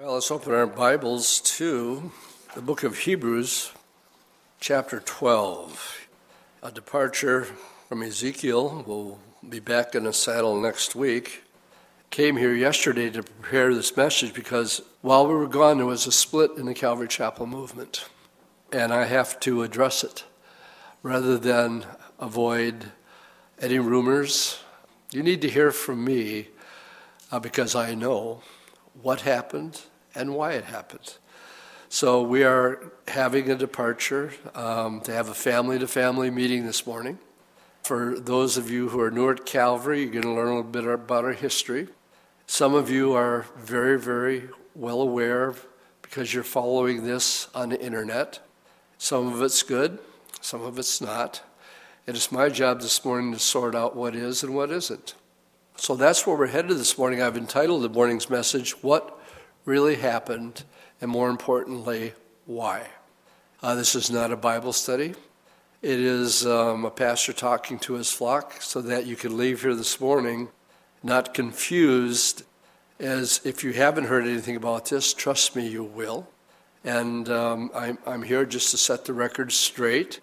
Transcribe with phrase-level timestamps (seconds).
[0.00, 2.12] Well, let's open our Bibles to
[2.54, 3.72] the book of Hebrews,
[4.60, 6.06] chapter 12.
[6.62, 7.48] A departure
[7.88, 8.84] from Ezekiel.
[8.86, 11.42] We'll be back in the saddle next week.
[12.10, 16.12] Came here yesterday to prepare this message because while we were gone, there was a
[16.12, 18.04] split in the Calvary Chapel movement.
[18.70, 20.22] And I have to address it
[21.02, 21.84] rather than
[22.20, 22.92] avoid
[23.60, 24.60] any rumors.
[25.10, 26.50] You need to hear from me
[27.32, 28.42] uh, because I know
[29.02, 29.82] what happened
[30.14, 31.14] and why it happened.
[31.88, 36.86] So we are having a departure um, to have a family to family meeting this
[36.86, 37.18] morning.
[37.82, 40.62] For those of you who are new at Calvary, you're going to learn a little
[40.64, 41.88] bit about our history.
[42.46, 45.54] Some of you are very, very well aware
[46.02, 48.40] because you're following this on the internet.
[48.98, 49.98] Some of it's good,
[50.40, 51.42] some of it's not.
[52.06, 55.14] And It is my job this morning to sort out what is and what isn't.
[55.80, 57.22] So that's where we're headed this morning.
[57.22, 59.16] I've entitled the morning's message, What
[59.64, 60.64] Really Happened,
[61.00, 62.14] and more importantly,
[62.46, 62.88] Why.
[63.62, 65.14] Uh, this is not a Bible study.
[65.80, 69.76] It is um, a pastor talking to his flock so that you can leave here
[69.76, 70.48] this morning
[71.04, 72.42] not confused,
[72.98, 76.26] as if you haven't heard anything about this, trust me, you will.
[76.82, 80.18] And um, I'm, I'm here just to set the record straight.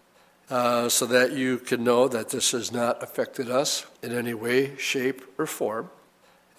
[0.48, 4.78] Uh, so that you can know that this has not affected us in any way,
[4.78, 5.90] shape, or form.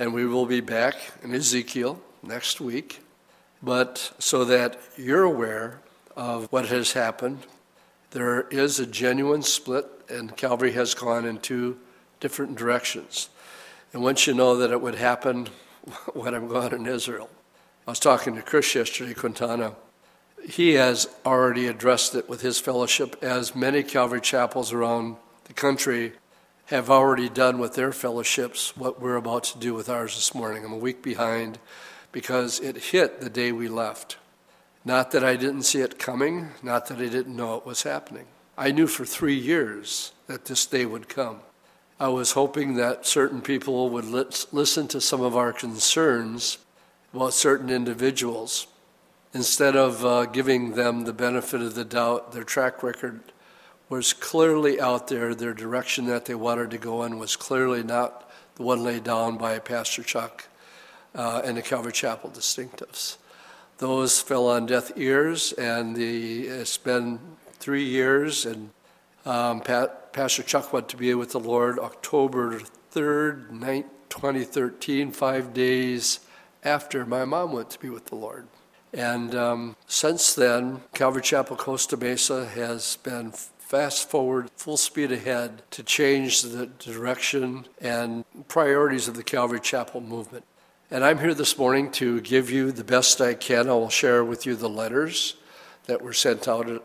[0.00, 3.00] And we will be back in Ezekiel next week,
[3.62, 5.80] but so that you're aware
[6.16, 7.46] of what has happened.
[8.10, 11.78] There is a genuine split, and Calvary has gone in two
[12.18, 13.28] different directions.
[13.92, 15.46] And once you know that it would happen
[16.12, 17.30] when I'm gone in Israel,
[17.86, 19.76] I was talking to Chris yesterday, Quintana
[20.42, 26.12] he has already addressed it with his fellowship, as many Calvary chapels around the country
[26.66, 30.64] have already done with their fellowships what we're about to do with ours this morning.
[30.64, 31.58] I'm a week behind
[32.10, 34.16] because it hit the day we left.
[34.84, 38.26] Not that I didn't see it coming, not that I didn't know it was happening.
[38.58, 41.40] I knew for three years that this day would come.
[42.00, 46.58] I was hoping that certain people would listen to some of our concerns
[47.14, 48.66] about certain individuals
[49.36, 53.20] instead of uh, giving them the benefit of the doubt, their track record
[53.90, 55.34] was clearly out there.
[55.34, 59.36] Their direction that they wanted to go in was clearly not the one laid down
[59.36, 60.48] by Pastor Chuck
[61.14, 63.18] uh, and the Calvary Chapel distinctives.
[63.76, 67.20] Those fell on deaf ears, and the, it's been
[67.58, 68.70] three years, and
[69.26, 72.60] um, Pat, Pastor Chuck went to be with the Lord October
[72.94, 76.20] 3rd, 2013, five days
[76.64, 78.48] after my mom went to be with the Lord.
[78.96, 85.60] And um, since then, Calvary Chapel Costa Mesa has been fast forward, full speed ahead
[85.72, 90.44] to change the direction and priorities of the Calvary Chapel movement.
[90.90, 93.68] And I'm here this morning to give you the best I can.
[93.68, 95.34] I will share with you the letters
[95.84, 96.82] that were sent out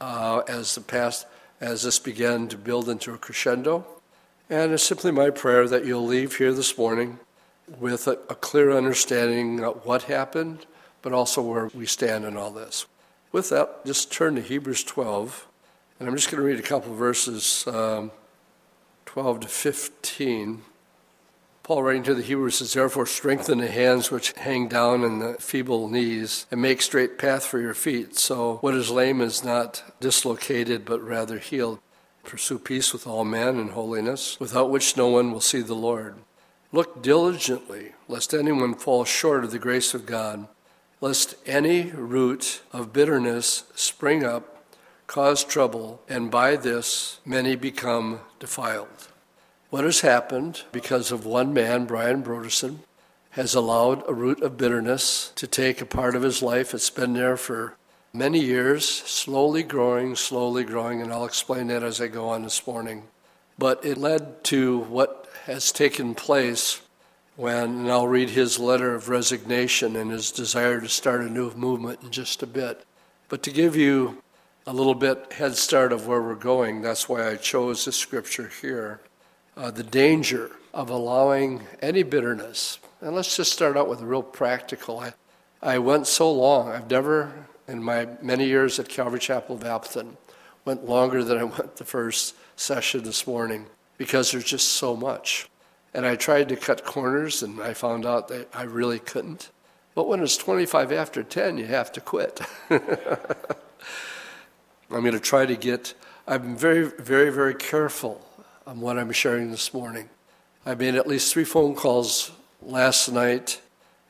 [0.00, 1.26] uh, as the past
[1.60, 3.84] as this began to build into a crescendo.
[4.48, 7.18] And it's simply my prayer that you'll leave here this morning
[7.78, 10.66] with a, a clear understanding of what happened,
[11.02, 12.86] but also where we stand in all this.
[13.32, 15.46] With that, just turn to Hebrews 12,
[15.98, 18.10] and I'm just going to read a couple verses um,
[19.06, 20.62] 12 to 15.
[21.62, 25.34] Paul, writing to the Hebrews, says, Therefore, strengthen the hands which hang down and the
[25.34, 28.18] feeble knees, and make straight path for your feet.
[28.18, 31.78] So what is lame is not dislocated, but rather healed.
[32.24, 36.16] Pursue peace with all men and holiness, without which no one will see the Lord.
[36.72, 40.48] Look diligently, lest anyone fall short of the grace of God
[41.00, 44.64] lest any root of bitterness spring up,
[45.06, 49.08] cause trouble, and by this many become defiled.
[49.70, 52.80] What has happened because of one man, Brian Brodersen,
[53.30, 56.74] has allowed a root of bitterness to take a part of his life.
[56.74, 57.76] It's been there for
[58.12, 62.66] many years, slowly growing, slowly growing, and I'll explain that as I go on this
[62.66, 63.04] morning.
[63.56, 66.80] But it led to what has taken place
[67.40, 71.50] when, and I'll read his letter of resignation and his desire to start a new
[71.54, 72.84] movement in just a bit.
[73.30, 74.22] But to give you
[74.66, 78.50] a little bit head start of where we're going, that's why I chose this scripture
[78.60, 79.00] here.
[79.56, 84.22] Uh, the danger of allowing any bitterness, and let's just start out with a real
[84.22, 85.00] practical.
[85.00, 85.14] I,
[85.62, 87.32] I went so long, I've never,
[87.66, 90.18] in my many years at Calvary Chapel of Appleton,
[90.66, 93.64] went longer than I went the first session this morning
[93.96, 95.49] because there's just so much.
[95.92, 99.50] And I tried to cut corners, and I found out that I really couldn't.
[99.94, 102.40] But when it's 25 after 10, you have to quit.
[102.70, 102.80] I'm
[104.88, 105.94] going to try to get,
[106.26, 108.26] I'm very, very, very careful
[108.66, 110.08] on what I'm sharing this morning.
[110.64, 112.30] I made at least three phone calls
[112.62, 113.60] last night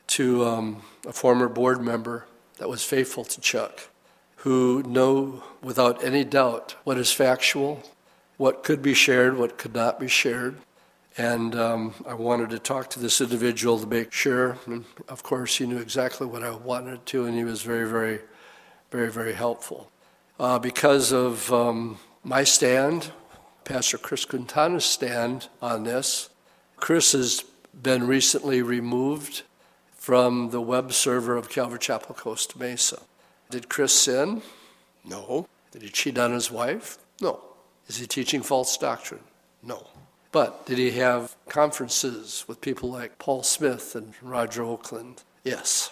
[0.07, 2.25] to um, a former board member
[2.57, 3.89] that was faithful to Chuck,
[4.37, 7.81] who know without any doubt what is factual,
[8.37, 10.57] what could be shared, what could not be shared.
[11.17, 14.57] And um, I wanted to talk to this individual to make sure.
[14.65, 18.19] And of course, he knew exactly what I wanted to, and he was very, very,
[18.91, 19.91] very, very helpful.
[20.39, 23.11] Uh, because of um, my stand,
[23.65, 26.29] Pastor Chris Quintana's stand on this,
[26.77, 27.43] Chris has
[27.79, 29.43] been recently removed
[29.95, 32.99] from the web server of Calvary Chapel Costa Mesa.
[33.51, 34.41] Did Chris sin?
[35.05, 35.47] No.
[35.71, 36.97] Did he cheat on his wife?
[37.21, 37.39] No.
[37.87, 39.21] Is he teaching false doctrine?
[39.61, 39.87] No.
[40.31, 45.23] But did he have conferences with people like Paul Smith and Roger Oakland?
[45.43, 45.91] Yes.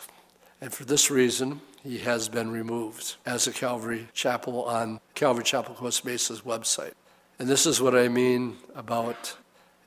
[0.61, 5.75] And for this reason, he has been removed as a Calvary Chapel on Calvary Chapel
[5.75, 6.93] Costa Mesa's website.
[7.37, 9.35] And this is what I mean about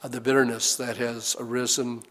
[0.02, 2.02] the bitterness that has arisen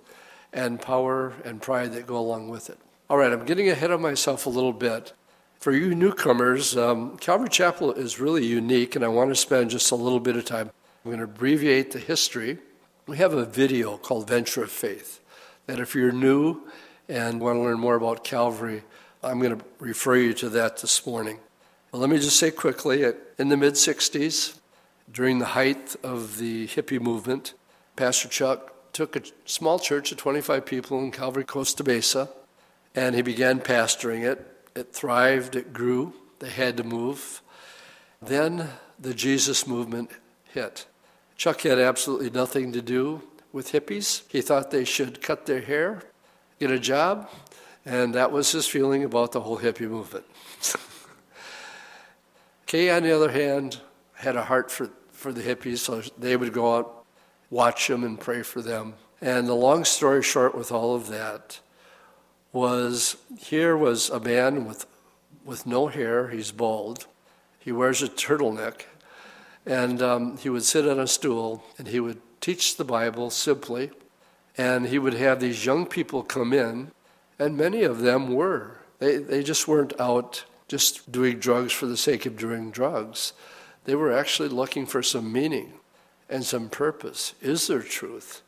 [0.54, 2.78] and power and pride that go along with it.
[3.10, 5.14] All right, I'm getting ahead of myself a little bit.
[5.60, 9.92] For you newcomers, um, Calvary Chapel is really unique, and I want to spend just
[9.92, 10.72] a little bit of time.
[11.04, 12.60] I'm going to abbreviate the history.
[13.08, 15.20] We have a video called Venture of Faith
[15.66, 16.62] that if you're new
[17.10, 18.84] and want to learn more about Calvary,
[19.24, 21.40] I'm going to refer you to that this morning.
[21.92, 23.04] But let me just say quickly
[23.40, 24.60] in the mid 60s,
[25.12, 27.56] during the height of the hippie movement,
[27.96, 32.30] Pastor Chuck took a small church of 25 people in Calvary, Costa Mesa,
[32.94, 34.46] and he began pastoring it.
[34.76, 37.42] It thrived, it grew, they had to move.
[38.22, 38.70] Then
[39.00, 40.12] the Jesus movement
[40.54, 40.86] hit.
[41.42, 44.22] Chuck had absolutely nothing to do with hippies.
[44.30, 46.04] He thought they should cut their hair,
[46.60, 47.32] get a job,
[47.84, 50.24] and that was his feeling about the whole hippie movement.
[52.68, 53.82] Kay, on the other hand,
[54.14, 57.06] had a heart for, for the hippies, so they would go out
[57.50, 58.94] watch them and pray for them.
[59.20, 61.60] And the long story short with all of that
[62.54, 64.86] was here was a man with,
[65.44, 67.08] with no hair, he's bald,
[67.58, 68.84] he wears a turtleneck,
[69.66, 73.92] and um, he would sit on a stool and he would teach the Bible simply,
[74.58, 76.92] and he would have these young people come in,
[77.40, 78.78] and many of them were.
[79.00, 83.34] They, they just weren't out just doing drugs for the sake of doing drugs.
[83.86, 85.74] They were actually looking for some meaning
[86.30, 87.34] and some purpose.
[87.42, 88.42] Is there truth?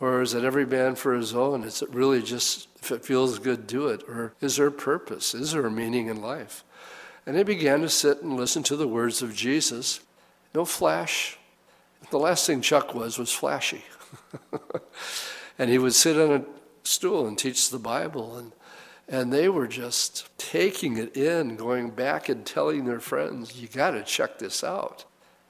[0.00, 1.64] Or is it every man for his own?
[1.64, 4.04] Is it really just, if it feels good, do it?
[4.08, 5.34] Or is there purpose?
[5.34, 6.62] Is there a meaning in life?
[7.26, 10.00] And they began to sit and listen to the words of Jesus.
[10.54, 11.38] No flash.
[12.10, 13.84] The last thing Chuck was was flashy.
[15.58, 16.44] and he would sit on a
[16.84, 18.36] stool and teach the Bible.
[18.36, 18.52] And,
[19.08, 23.92] and they were just taking it in, going back and telling their friends, you got
[23.92, 25.04] to check this out.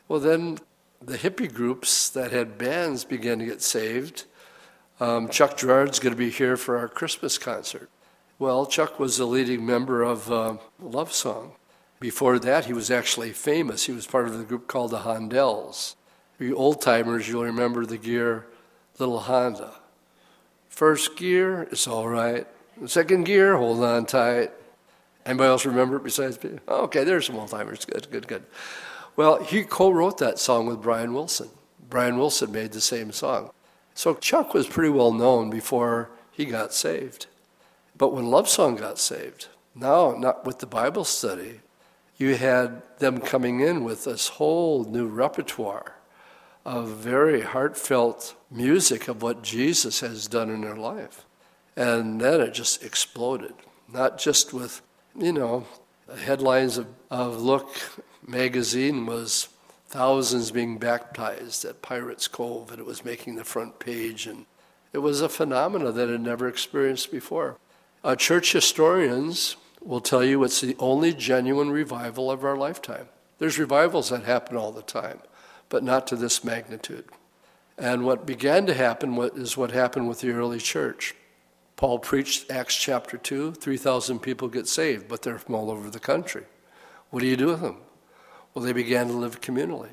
[0.08, 0.58] Well, then
[1.00, 4.24] the hippie groups that had bands began to get saved.
[5.00, 7.88] Um, Chuck Girard's going to be here for our Christmas concert.
[8.38, 11.52] Well, Chuck was a leading member of uh, Love Song.
[12.00, 13.86] Before that, he was actually famous.
[13.86, 15.96] He was part of the group called the Hondells.
[16.38, 18.46] You old timers, you'll remember the gear
[18.98, 19.72] Little Honda.
[20.68, 22.46] First gear, it's all right.
[22.86, 24.52] Second gear, hold on tight.
[25.26, 26.58] Anybody else remember it besides me?
[26.68, 27.84] okay, there's some old timers.
[27.84, 28.44] Good, good, good.
[29.16, 31.50] Well, he co wrote that song with Brian Wilson.
[31.90, 33.50] Brian Wilson made the same song.
[33.94, 37.26] So Chuck was pretty well known before he got saved.
[37.96, 41.60] But when Love Song got saved, now, not with the Bible study,
[42.18, 45.94] you had them coming in with this whole new repertoire
[46.64, 51.24] of very heartfelt music of what Jesus has done in their life.
[51.76, 53.54] And then it just exploded,
[53.90, 54.82] not just with,
[55.16, 55.66] you know,
[56.18, 57.68] headlines of, of Look
[58.26, 59.48] magazine was
[59.86, 64.26] thousands being baptized at Pirates Cove, and it was making the front page.
[64.26, 64.44] And
[64.92, 67.56] it was a phenomenon that had never experienced before.
[68.04, 73.08] Uh, church historians will tell you it's the only genuine revival of our lifetime.
[73.38, 75.20] There's revivals that happen all the time,
[75.68, 77.04] but not to this magnitude.
[77.76, 81.14] And what began to happen is what happened with the early church.
[81.76, 86.00] Paul preached Acts chapter 2, 3,000 people get saved, but they're from all over the
[86.00, 86.44] country.
[87.10, 87.76] What do you do with them?
[88.52, 89.90] Well, they began to live communally.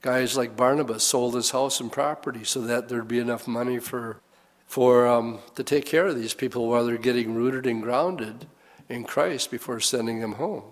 [0.00, 4.20] Guys like Barnabas sold his house and property so that there'd be enough money for,
[4.66, 8.46] for um, to take care of these people while they're getting rooted and grounded
[8.92, 10.64] in Christ before sending them home.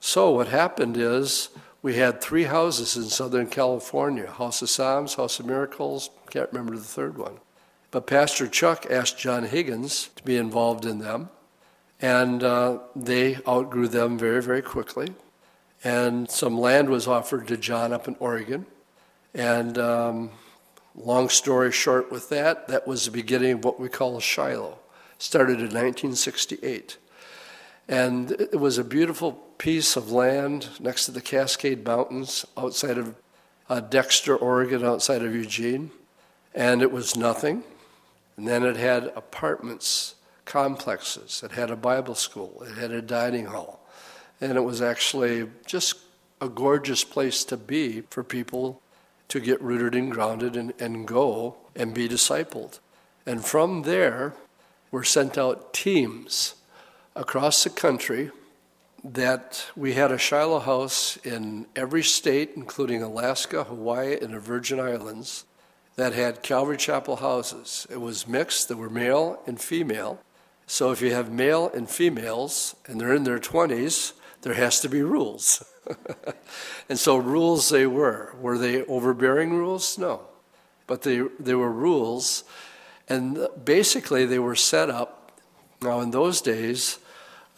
[0.00, 1.50] So what happened is
[1.82, 6.10] we had three houses in Southern California: House of Psalms, House of Miracles.
[6.30, 7.38] Can't remember the third one.
[7.90, 11.30] But Pastor Chuck asked John Higgins to be involved in them,
[12.00, 15.14] and uh, they outgrew them very, very quickly
[15.84, 18.66] and some land was offered to John up in Oregon.
[19.34, 20.30] And um,
[20.94, 24.78] long story short, with that, that was the beginning of what we call Shiloh.
[25.18, 26.96] Started in 1968.
[27.88, 33.14] And it was a beautiful piece of land next to the Cascade Mountains outside of
[33.68, 35.90] uh, Dexter, Oregon, outside of Eugene.
[36.54, 37.64] And it was nothing.
[38.36, 40.14] And then it had apartments,
[40.44, 43.80] complexes, it had a Bible school, it had a dining hall.
[44.40, 45.98] And it was actually just
[46.40, 48.80] a gorgeous place to be for people
[49.28, 52.78] to get rooted and grounded and, and go and be discipled.
[53.26, 54.34] And from there,
[54.90, 56.54] were sent out teams
[57.18, 58.30] across the country
[59.02, 64.78] that we had a Shiloh house in every state, including Alaska, Hawaii, and the Virgin
[64.78, 65.44] Islands,
[65.96, 67.88] that had Calvary Chapel houses.
[67.90, 70.20] It was mixed, there were male and female.
[70.68, 74.88] So if you have male and females, and they're in their 20s, there has to
[74.88, 75.64] be rules.
[76.88, 78.36] and so rules they were.
[78.40, 79.98] Were they overbearing rules?
[79.98, 80.20] No.
[80.86, 82.44] But they, they were rules,
[83.08, 85.32] and basically they were set up.
[85.82, 86.98] Now, in those days,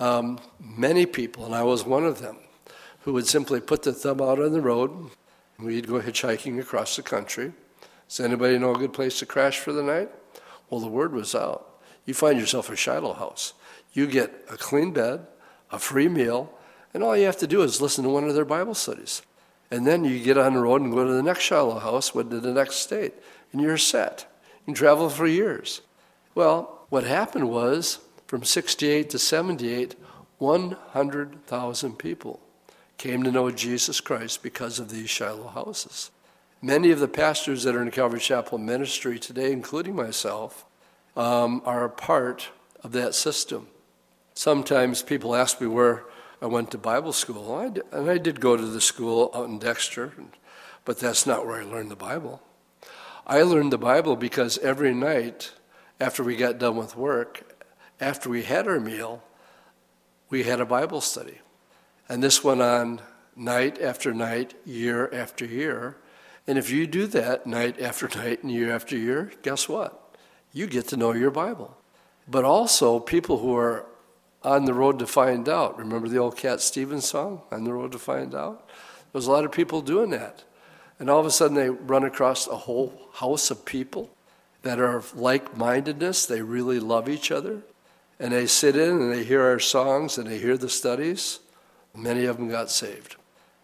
[0.00, 2.38] um, many people, and I was one of them,
[3.02, 5.10] who would simply put the thumb out on the road.
[5.58, 7.52] We'd go hitchhiking across the country.
[8.08, 10.10] Does anybody know a good place to crash for the night?
[10.68, 11.80] Well, the word was out.
[12.06, 13.52] You find yourself a Shiloh house.
[13.92, 15.26] You get a clean bed,
[15.70, 16.52] a free meal,
[16.92, 19.22] and all you have to do is listen to one of their Bible studies.
[19.70, 22.30] And then you get on the road and go to the next Shiloh house, went
[22.30, 23.14] to the next state,
[23.52, 24.26] and you're set.
[24.66, 25.82] You travel for years.
[26.34, 29.96] Well, what happened was from 68 to 78,
[30.38, 32.38] 100,000 people
[32.96, 36.12] came to know Jesus Christ because of these Shiloh houses.
[36.62, 40.64] Many of the pastors that are in Calvary Chapel ministry today, including myself,
[41.16, 42.50] um, are a part
[42.84, 43.66] of that system.
[44.34, 46.04] Sometimes people ask me where
[46.40, 50.12] I went to Bible school, and I did go to the school out in Dexter,
[50.84, 52.40] but that's not where I learned the Bible.
[53.26, 55.50] I learned the Bible because every night
[55.98, 57.49] after we got done with work,
[58.00, 59.22] after we had our meal,
[60.30, 61.38] we had a Bible study.
[62.08, 63.00] And this went on
[63.36, 65.96] night after night, year after year.
[66.46, 70.16] And if you do that night after night and year after year, guess what?
[70.52, 71.76] You get to know your Bible.
[72.26, 73.86] But also, people who are
[74.42, 75.78] on the road to find out.
[75.78, 78.68] Remember the old Cat Stevens song, On the Road to Find Out?
[79.12, 80.44] There's a lot of people doing that.
[80.98, 84.10] And all of a sudden, they run across a whole house of people
[84.62, 86.26] that are of like mindedness.
[86.26, 87.62] They really love each other
[88.20, 91.40] and they sit in and they hear our songs and they hear the studies,
[91.96, 93.16] many of them got saved.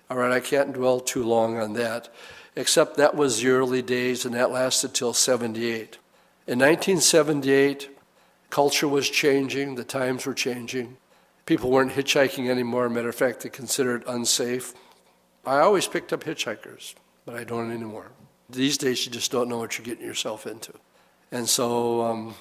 [0.08, 2.08] All right, I can't dwell too long on that,
[2.56, 5.98] except that was the early days and that lasted till 78.
[6.46, 7.90] In 1978,
[8.48, 10.96] culture was changing, the times were changing.
[11.44, 12.88] People weren't hitchhiking anymore.
[12.88, 14.72] Matter of fact, they considered it unsafe.
[15.44, 16.94] I always picked up hitchhikers,
[17.26, 18.10] but I don't anymore.
[18.48, 20.72] These days, you just don't know what you're getting yourself into.
[21.30, 22.34] And so um,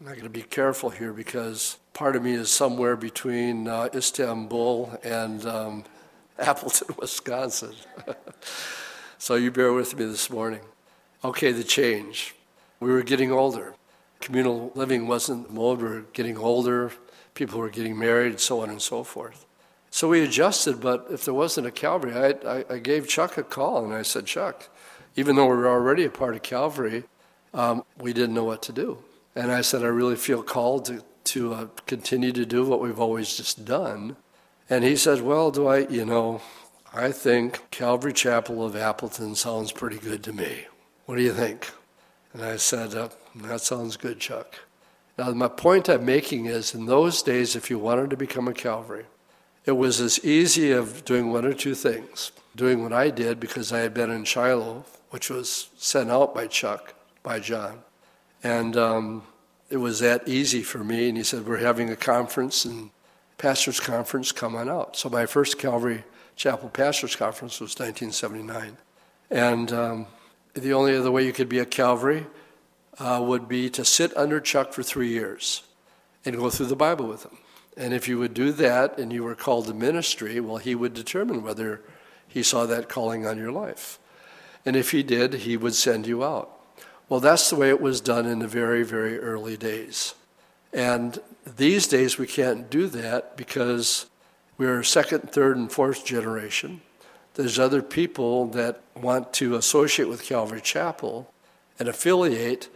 [0.00, 4.98] I'm going to be careful here because part of me is somewhere between uh, Istanbul
[5.04, 5.84] and um,
[6.38, 7.74] Appleton, Wisconsin.
[9.18, 10.60] so you bear with me this morning.
[11.22, 12.34] Okay, the change.
[12.80, 13.74] We were getting older.
[14.22, 15.82] Communal living wasn't mode.
[15.82, 16.92] We were getting older.
[17.34, 19.44] People were getting married, so on and so forth.
[19.90, 23.42] So we adjusted, but if there wasn't a Calvary, I, I, I gave Chuck a
[23.42, 24.70] call and I said, Chuck,
[25.14, 27.04] even though we were already a part of Calvary,
[27.52, 29.04] um, we didn't know what to do.
[29.34, 32.98] And I said, I really feel called to, to uh, continue to do what we've
[32.98, 34.16] always just done.
[34.68, 36.42] And he said, Well, do I, you know,
[36.92, 40.66] I think Calvary Chapel of Appleton sounds pretty good to me.
[41.06, 41.70] What do you think?
[42.32, 44.60] And I said, uh, That sounds good, Chuck.
[45.18, 48.54] Now, my point I'm making is in those days, if you wanted to become a
[48.54, 49.04] Calvary,
[49.66, 52.32] it was as easy of doing one or two things.
[52.56, 56.46] Doing what I did because I had been in Shiloh, which was sent out by
[56.46, 57.82] Chuck, by John.
[58.42, 59.22] And um,
[59.68, 61.08] it was that easy for me.
[61.08, 62.90] And he said, We're having a conference and
[63.38, 64.96] pastor's conference, come on out.
[64.96, 66.04] So my first Calvary
[66.36, 68.76] Chapel pastor's conference was 1979.
[69.30, 70.06] And um,
[70.54, 72.26] the only other way you could be a Calvary
[72.98, 75.62] uh, would be to sit under Chuck for three years
[76.24, 77.38] and go through the Bible with him.
[77.76, 80.92] And if you would do that and you were called to ministry, well, he would
[80.92, 81.80] determine whether
[82.28, 83.98] he saw that calling on your life.
[84.66, 86.59] And if he did, he would send you out.
[87.10, 90.14] Well, that's the way it was done in the very, very early days.
[90.72, 94.06] And these days we can't do that because
[94.56, 96.82] we're second, third, and fourth generation.
[97.34, 101.34] There's other people that want to associate with Calvary Chapel
[101.80, 102.68] and affiliate,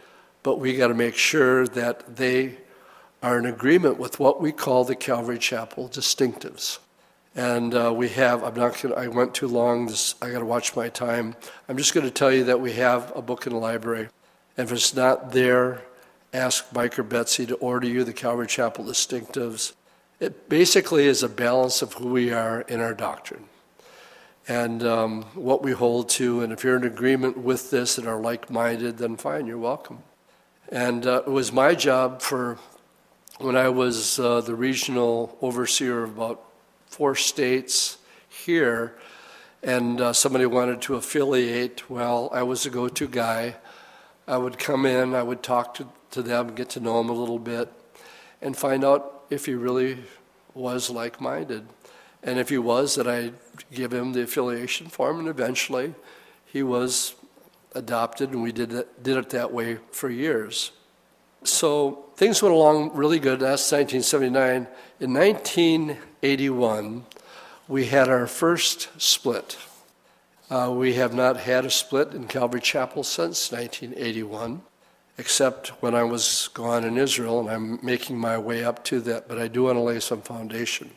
[0.42, 2.58] but we got to make sure that they
[3.22, 6.80] are in agreement with what we call the Calvary Chapel distinctives.
[7.36, 10.44] And uh, we have, I'm not to, I went too long, this, I got to
[10.44, 11.36] watch my time.
[11.68, 14.08] I'm just going to tell you that we have a book in the library
[14.56, 15.82] and if it's not there
[16.34, 19.72] ask Biker Betsy to order you the Calvary Chapel distinctives.
[20.18, 23.44] It basically is a balance of who we are in our doctrine
[24.48, 26.42] and um, what we hold to.
[26.42, 30.00] And if you're in agreement with this and are like minded, then fine, you're welcome.
[30.70, 32.58] And uh, it was my job for
[33.38, 36.42] when I was uh, the regional overseer of about
[36.86, 38.96] four states here,
[39.62, 43.56] and uh, somebody wanted to affiliate, well, I was the go to guy.
[44.26, 47.14] I would come in, I would talk to, to them, get to know them a
[47.14, 47.70] little bit,
[48.40, 49.98] and find out if he really
[50.54, 51.66] was like minded.
[52.22, 53.34] And if he was, that I'd
[53.72, 55.94] give him the affiliation form, and eventually
[56.46, 57.14] he was
[57.74, 60.72] adopted, and we did it, did it that way for years.
[61.42, 63.40] So things went along really good.
[63.40, 64.66] That's 1979.
[65.00, 67.04] In 1981,
[67.68, 69.58] we had our first split.
[70.50, 74.60] Uh, we have not had a split in Calvary Chapel since 1981,
[75.16, 79.26] except when I was gone in Israel, and I'm making my way up to that,
[79.26, 80.90] but I do want to lay some foundation.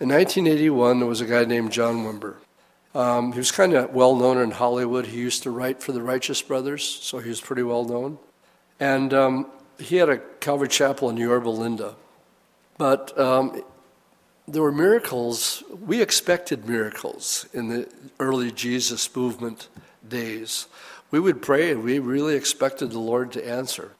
[0.00, 2.36] In 1981, there was a guy named John Wimber.
[2.94, 5.06] Um, he was kind of well known in Hollywood.
[5.06, 8.18] He used to write for the Righteous Brothers, so he was pretty well known.
[8.80, 11.96] And um, he had a Calvary Chapel in Yorba Linda.
[12.78, 13.62] But um,
[14.48, 15.62] there were miracles.
[15.70, 17.88] We expected miracles in the
[18.20, 19.68] early Jesus movement
[20.08, 20.66] days.
[21.10, 23.92] We would pray and we really expected the Lord to answer.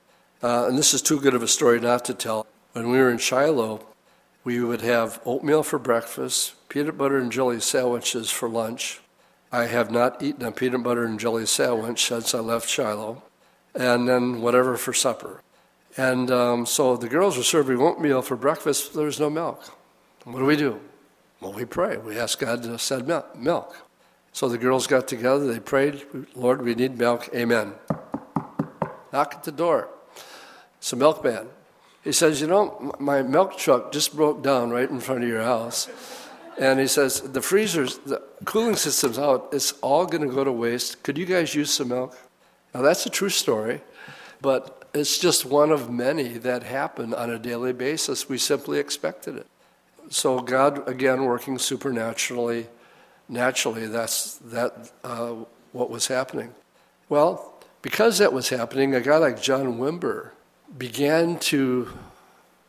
[0.43, 2.47] Uh, and this is too good of a story not to tell.
[2.73, 3.85] When we were in Shiloh,
[4.45, 9.01] we would have oatmeal for breakfast, peanut butter and jelly sandwiches for lunch.
[9.51, 13.23] I have not eaten a peanut butter and jelly sandwich since I left Shiloh,
[13.75, 15.41] and then whatever for supper.
[15.97, 18.95] And um, so the girls were serving oatmeal for breakfast.
[18.95, 19.76] There was no milk.
[20.27, 20.81] What do we do?
[21.41, 21.99] Well, we pray.
[21.99, 23.07] We ask God to send
[23.37, 23.77] milk.
[24.33, 25.47] So the girls got together.
[25.47, 26.05] They prayed,
[26.35, 27.29] Lord, we need milk.
[27.33, 27.75] Amen.
[29.13, 29.89] Knock at the door.
[30.79, 31.49] It's a milkman.
[32.03, 35.45] He says, You know, my milk truck just broke down right in front of your
[35.45, 35.89] house.
[36.59, 39.51] And he says, The freezers, the cooling system's out.
[39.53, 41.05] It's all going to go to waste.
[41.05, 42.19] Could you guys use some milk?
[42.75, 43.81] Now, that's a true story.
[44.43, 48.29] But it's just one of many that happen on a daily basis.
[48.29, 49.47] We simply expected it.
[50.09, 52.67] So God, again, working supernaturally,
[53.29, 55.35] naturally, that's that uh,
[55.73, 56.55] what was happening.
[57.09, 60.31] Well, because that was happening, a guy like John Wimber
[60.77, 61.93] began to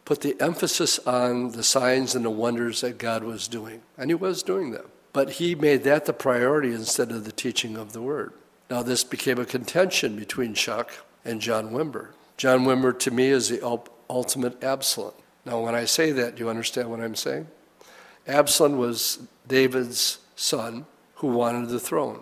[0.05, 4.15] put the emphasis on the signs and the wonders that God was doing, and He
[4.15, 4.85] was doing them.
[5.13, 8.33] But he made that the priority instead of the teaching of the Word.
[8.69, 10.91] Now, this became a contention between Chuck
[11.25, 12.09] and John Wimber.
[12.37, 15.13] John Wimber, to me, is the ultimate Absalom.
[15.47, 17.47] Now, when I say that, do you understand what I'm saying?
[18.27, 22.19] Absalom was David's son who wanted the throne.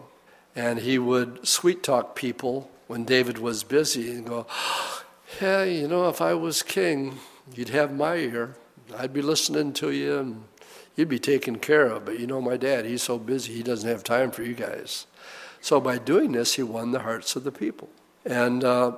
[0.55, 4.45] And he would sweet talk people when David was busy and go,
[5.39, 7.17] Hey, you know, if I was king,
[7.55, 8.57] you'd have my ear.
[8.95, 10.43] I'd be listening to you and
[10.95, 12.05] you'd be taken care of.
[12.05, 15.07] But you know, my dad, he's so busy, he doesn't have time for you guys.
[15.61, 17.89] So by doing this, he won the hearts of the people.
[18.23, 18.97] And uh,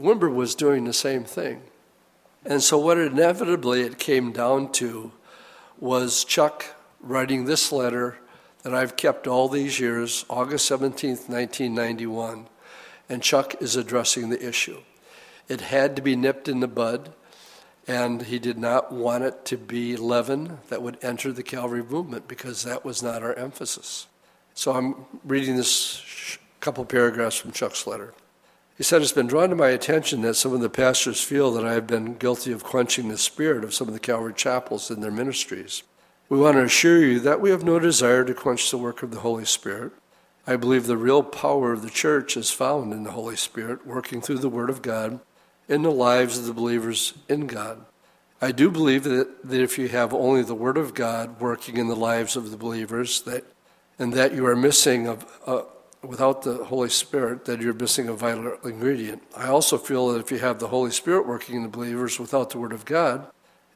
[0.00, 1.60] Wimber was doing the same thing.
[2.46, 5.10] And so, what inevitably it came down to
[5.80, 8.18] was Chuck writing this letter
[8.62, 12.46] that I've kept all these years, August 17th, 1991.
[13.08, 14.78] And Chuck is addressing the issue.
[15.48, 17.12] It had to be nipped in the bud,
[17.88, 22.28] and he did not want it to be leaven that would enter the Calvary movement
[22.28, 24.06] because that was not our emphasis.
[24.54, 28.14] So I'm reading this couple paragraphs from Chuck's letter.
[28.76, 31.66] He said, It's been drawn to my attention that some of the pastors feel that
[31.66, 35.00] I have been guilty of quenching the spirit of some of the Calvary chapels in
[35.00, 35.82] their ministries.
[36.28, 39.12] We want to assure you that we have no desire to quench the work of
[39.12, 39.92] the Holy Spirit.
[40.46, 44.20] I believe the real power of the church is found in the Holy Spirit working
[44.20, 45.20] through the Word of God
[45.68, 47.84] in the lives of the believers in God.
[48.40, 51.88] I do believe that, that if you have only the Word of God working in
[51.88, 53.44] the lives of the believers, that
[53.98, 55.64] and that you are missing a, a, uh,
[56.06, 59.22] without the Holy Spirit, that you're missing a vital ingredient.
[59.36, 62.50] I also feel that if you have the Holy Spirit working in the believers without
[62.50, 63.26] the Word of God,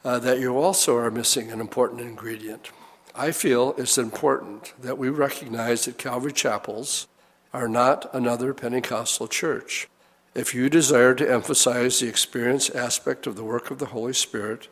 [0.04, 2.70] uh, that you also are missing an important ingredient.
[3.14, 7.06] I feel it's important that we recognize that Calvary Chapels
[7.52, 9.88] are not another Pentecostal church.
[10.34, 14.68] If you desire to emphasize the experience aspect of the work of the Holy Spirit,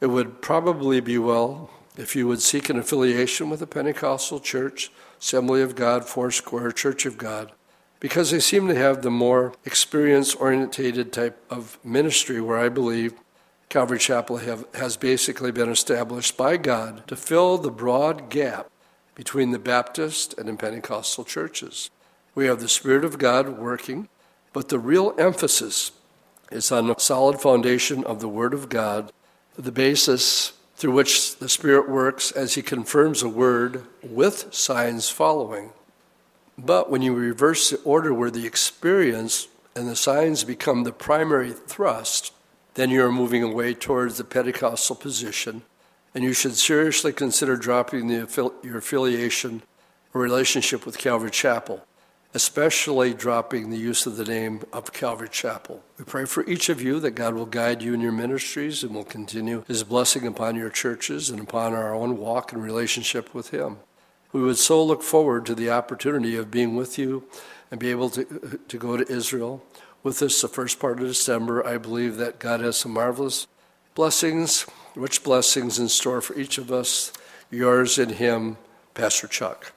[0.00, 4.90] it would probably be well if you would seek an affiliation with a Pentecostal church
[5.22, 7.52] Assembly of God, Four Foursquare, Church of God,
[8.00, 13.14] because they seem to have the more experience oriented type of ministry where I believe
[13.68, 18.68] Calvary Chapel have, has basically been established by God to fill the broad gap
[19.14, 21.88] between the Baptist and the Pentecostal churches.
[22.34, 24.08] We have the Spirit of God working,
[24.52, 25.92] but the real emphasis
[26.50, 29.12] is on a solid foundation of the Word of God,
[29.54, 35.70] the basis through which the Spirit works as He confirms a word with signs following.
[36.58, 41.52] But when you reverse the order where the experience and the signs become the primary
[41.52, 42.32] thrust,
[42.74, 45.62] then you are moving away towards the Pentecostal position,
[46.16, 49.62] and you should seriously consider dropping the, your affiliation
[50.12, 51.86] or relationship with Calvary Chapel
[52.34, 55.82] especially dropping the use of the name of Calvary Chapel.
[55.98, 58.94] We pray for each of you that God will guide you in your ministries and
[58.94, 63.50] will continue His blessing upon your churches and upon our own walk and relationship with
[63.50, 63.78] Him.
[64.32, 67.24] We would so look forward to the opportunity of being with you
[67.70, 69.62] and be able to, to go to Israel.
[70.02, 73.46] With us, the first part of December, I believe that God has some marvelous
[73.94, 74.66] blessings,
[74.96, 77.12] rich blessings in store for each of us.
[77.50, 78.56] Yours and Him,
[78.94, 79.72] Pastor Chuck.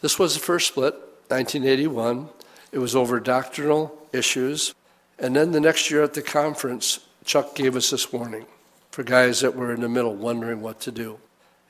[0.00, 0.94] This was the first split.
[1.30, 2.28] 1981.
[2.72, 4.74] It was over doctrinal issues.
[5.18, 8.46] And then the next year at the conference, Chuck gave us this warning
[8.90, 11.18] for guys that were in the middle wondering what to do.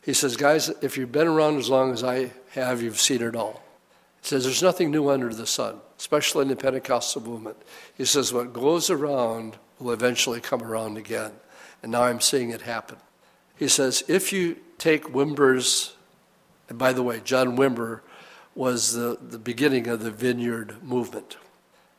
[0.03, 3.37] He says, Guys, if you've been around as long as I have, you've seen it
[3.37, 3.63] all.
[4.23, 7.57] He says, There's nothing new under the sun, especially in the Pentecostal movement.
[7.97, 11.33] He says, What goes around will eventually come around again.
[11.83, 12.97] And now I'm seeing it happen.
[13.57, 15.95] He says, If you take Wimber's,
[16.69, 18.01] and by the way, John Wimber
[18.55, 21.37] was the, the beginning of the vineyard movement.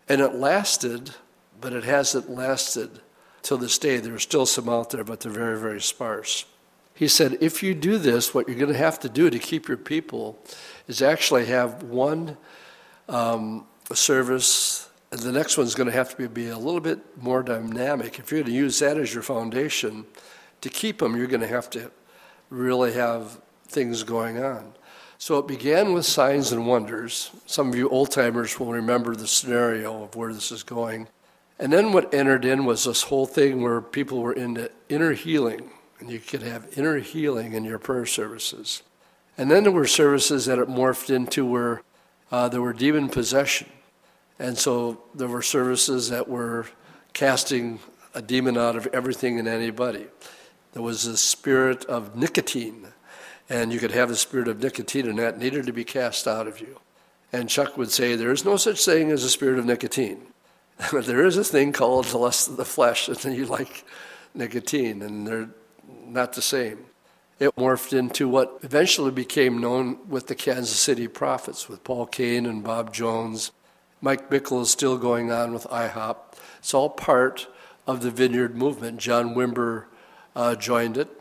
[0.10, 1.12] And it lasted,
[1.60, 3.00] but it hasn't lasted
[3.42, 3.98] till this day.
[3.98, 6.46] There are still some out there, but they're very, very sparse.
[6.94, 9.68] He said, if you do this, what you're going to have to do to keep
[9.68, 10.38] your people
[10.88, 12.38] is actually have one
[13.08, 17.00] um, service, and the next one's going to have to be, be a little bit
[17.22, 18.20] more dynamic.
[18.20, 20.06] If you're going to use that as your foundation,
[20.62, 21.92] to keep them, you're going to have to
[22.50, 24.74] really have things going on.
[25.22, 27.30] So it began with signs and wonders.
[27.46, 31.10] Some of you old timers will remember the scenario of where this is going.
[31.60, 35.70] And then what entered in was this whole thing where people were into inner healing,
[36.00, 38.82] and you could have inner healing in your prayer services.
[39.38, 41.84] And then there were services that it morphed into where
[42.32, 43.70] uh, there were demon possession.
[44.40, 46.66] And so there were services that were
[47.14, 47.78] casting
[48.16, 50.08] a demon out of everything and anybody.
[50.74, 52.88] There was the spirit of nicotine
[53.52, 56.48] and you could have the spirit of nicotine and that needed to be cast out
[56.48, 56.80] of you.
[57.34, 60.22] And Chuck would say, There is no such thing as a spirit of nicotine.
[60.92, 63.86] But there is a thing called the lust of the flesh, and you like
[64.34, 65.50] nicotine, and they're
[66.08, 66.86] not the same.
[67.40, 72.46] It morphed into what eventually became known with the Kansas City Prophets, with Paul Cain
[72.46, 73.52] and Bob Jones.
[74.00, 76.16] Mike Bickle is still going on with IHOP.
[76.60, 77.48] It's all part
[77.86, 79.00] of the Vineyard movement.
[79.00, 79.86] John Wimber
[80.36, 81.21] uh, joined it.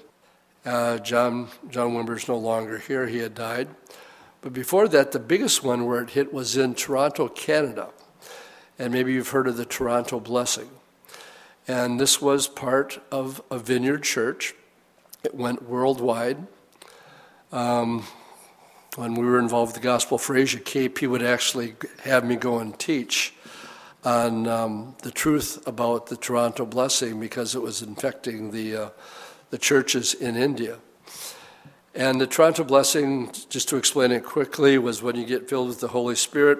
[0.64, 3.68] Uh, John, John Wimber's no longer here, he had died.
[4.42, 7.90] But before that, the biggest one where it hit was in Toronto, Canada.
[8.78, 10.70] And maybe you've heard of the Toronto Blessing.
[11.68, 14.54] And this was part of a vineyard church.
[15.22, 16.46] It went worldwide.
[17.52, 18.06] Um,
[18.96, 22.58] when we were involved with the Gospel for Asia he would actually have me go
[22.58, 23.34] and teach
[24.04, 28.88] on um, the truth about the Toronto blessing because it was infecting the uh,
[29.50, 30.78] the churches in India.
[31.94, 35.80] And the Toronto blessing, just to explain it quickly, was when you get filled with
[35.80, 36.58] the Holy Spirit,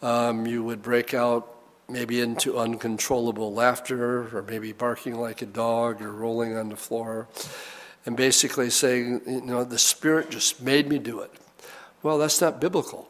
[0.00, 1.48] um, you would break out
[1.88, 7.28] maybe into uncontrollable laughter, or maybe barking like a dog, or rolling on the floor,
[8.06, 11.30] and basically saying, you know, the Spirit just made me do it.
[12.02, 13.08] Well, that's not biblical.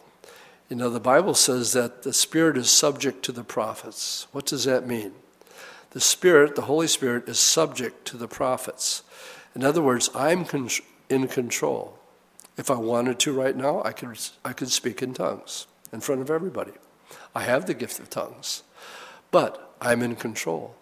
[0.69, 4.27] You know, the Bible says that the Spirit is subject to the prophets.
[4.33, 5.13] What does that mean?
[5.93, 9.03] The Spirit, the Holy Spirit, is subject to the prophets.
[9.55, 10.47] In other words, I'm
[11.11, 11.99] in control.
[12.57, 16.23] If I wanted to right now, I could, I could speak in tongues in front
[16.23, 16.73] of everybody.
[17.35, 18.63] I have the gift of tongues,
[19.31, 20.75] but I'm in control.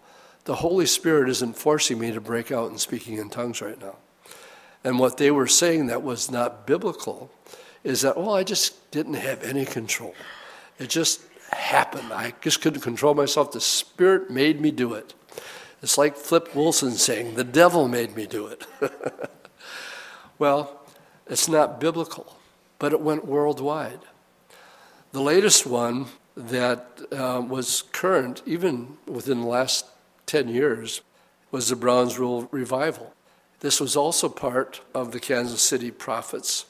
[0.44, 3.96] The Holy Spirit isn't forcing me to break out and speaking in tongues right now.
[4.84, 7.30] And what they were saying that was not biblical
[7.82, 10.14] is that, well, I just didn't have any control.
[10.78, 11.20] It just
[11.52, 12.12] happened.
[12.12, 13.52] I just couldn't control myself.
[13.52, 15.14] The Spirit made me do it.
[15.82, 18.66] It's like Flip Wilson saying, The devil made me do it.
[20.38, 20.80] well,
[21.26, 22.36] it's not biblical,
[22.78, 24.00] but it went worldwide.
[25.12, 29.86] The latest one that uh, was current, even within the last
[30.26, 31.00] 10 years,
[31.50, 33.14] was the Brownsville Revival.
[33.60, 36.66] This was also part of the Kansas City Prophets.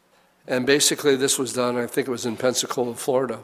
[0.47, 3.41] And basically, this was done, I think it was in Pensacola, Florida.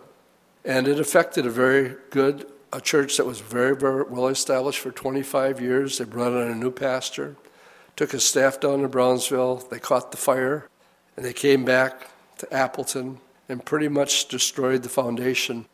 [0.66, 4.90] And it affected a very good a church that was very, very well established for
[4.90, 5.96] 25 years.
[5.96, 7.36] They brought in a new pastor,
[7.94, 9.56] took his staff down to Brownsville.
[9.70, 10.68] They caught the fire,
[11.16, 15.66] and they came back to Appleton and pretty much destroyed the foundation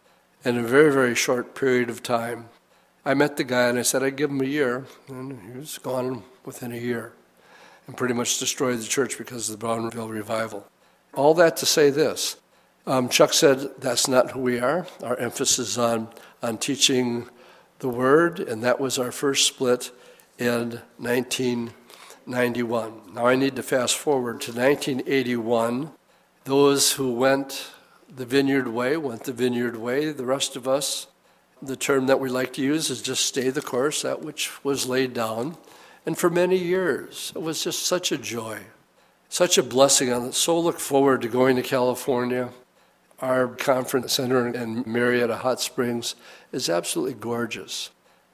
[0.44, 2.50] in a very, very short period of time.
[3.05, 5.78] I met the guy and I said I'd give him a year, and he was
[5.78, 7.14] gone within a year
[7.87, 10.68] and pretty much destroyed the church because of the Brownville revival.
[11.14, 12.37] All that to say this
[12.86, 14.86] um, Chuck said that's not who we are.
[15.02, 16.08] Our emphasis on,
[16.42, 17.28] on teaching
[17.78, 19.92] the Word, and that was our first split
[20.38, 23.14] in 1991.
[23.14, 25.92] Now I need to fast forward to 1981.
[26.44, 27.70] Those who went
[28.14, 30.12] the vineyard way went the vineyard way.
[30.12, 31.06] The rest of us,
[31.60, 34.86] the term that we like to use is just stay the course, that which was
[34.86, 35.56] laid down.
[36.04, 38.58] And for many years, it was just such a joy,
[39.28, 40.12] such a blessing.
[40.12, 42.50] I so look forward to going to California.
[43.22, 46.16] Our conference center in Murrieta Hot Springs
[46.50, 47.90] is absolutely gorgeous.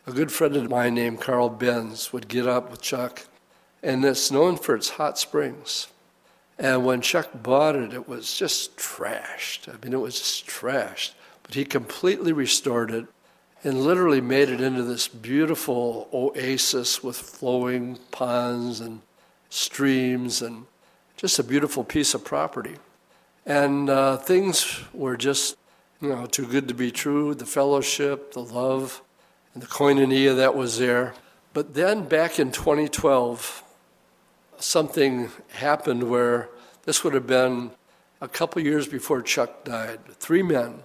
[0.07, 3.27] A good friend of mine named Carl Benz would get up with Chuck,
[3.83, 5.89] and it's known for its hot springs.
[6.59, 9.69] And when Chuck bought it, it was just trashed.
[9.69, 11.13] I mean, it was just trashed.
[11.43, 13.09] But he completely restored it
[13.63, 19.03] and literally made it into this beautiful oasis with flowing ponds and
[19.51, 20.65] streams and
[21.19, 22.77] just a beautiful piece of property.
[23.49, 25.57] And uh, things were just,
[26.03, 29.01] you know, too good to be true the fellowship, the love,
[29.55, 31.15] and the koinonia that was there.
[31.55, 33.65] But then back in 2012,
[34.59, 36.51] something happened where
[36.85, 37.71] this would have been
[38.21, 40.01] a couple years before Chuck died.
[40.21, 40.81] Three men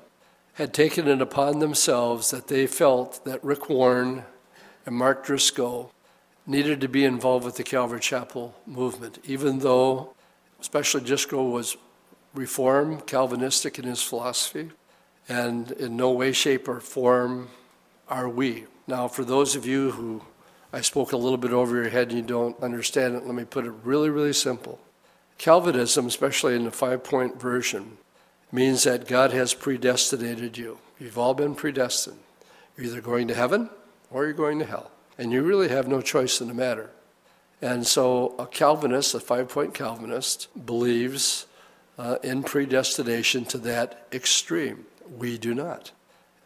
[0.54, 4.24] had taken it upon themselves that they felt that Rick Warren
[4.86, 5.92] and Mark Driscoll
[6.48, 10.14] needed to be involved with the Calvary Chapel movement, even though,
[10.62, 11.76] especially Driscoll was
[12.34, 14.72] Reform, Calvinistic in his philosophy,
[15.30, 17.50] and in no way, shape, or form
[18.10, 18.66] are we.
[18.88, 20.22] Now, for those of you who
[20.72, 23.46] I spoke a little bit over your head and you don't understand it, let me
[23.46, 24.80] put it really, really simple.
[25.38, 27.98] Calvinism, especially in the five point version,
[28.52, 30.80] means that God has predestinated you.
[31.00, 32.20] You've all been predestined.
[32.76, 33.70] You're either going to heaven
[34.10, 34.92] or you're going to hell.
[35.18, 36.90] And you really have no choice in the matter.
[37.62, 41.46] And so a Calvinist, a five point Calvinist, believes
[41.98, 44.86] uh, in predestination to that extreme.
[45.18, 45.92] We do not.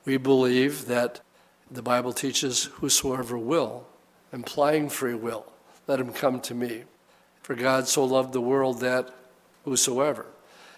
[0.06, 1.22] We believe that
[1.70, 3.88] the Bible teaches whosoever will
[4.34, 5.46] implying free will.
[5.88, 6.84] Let him come to me.
[7.42, 9.14] For God so loved the world that
[9.64, 10.26] whosoever.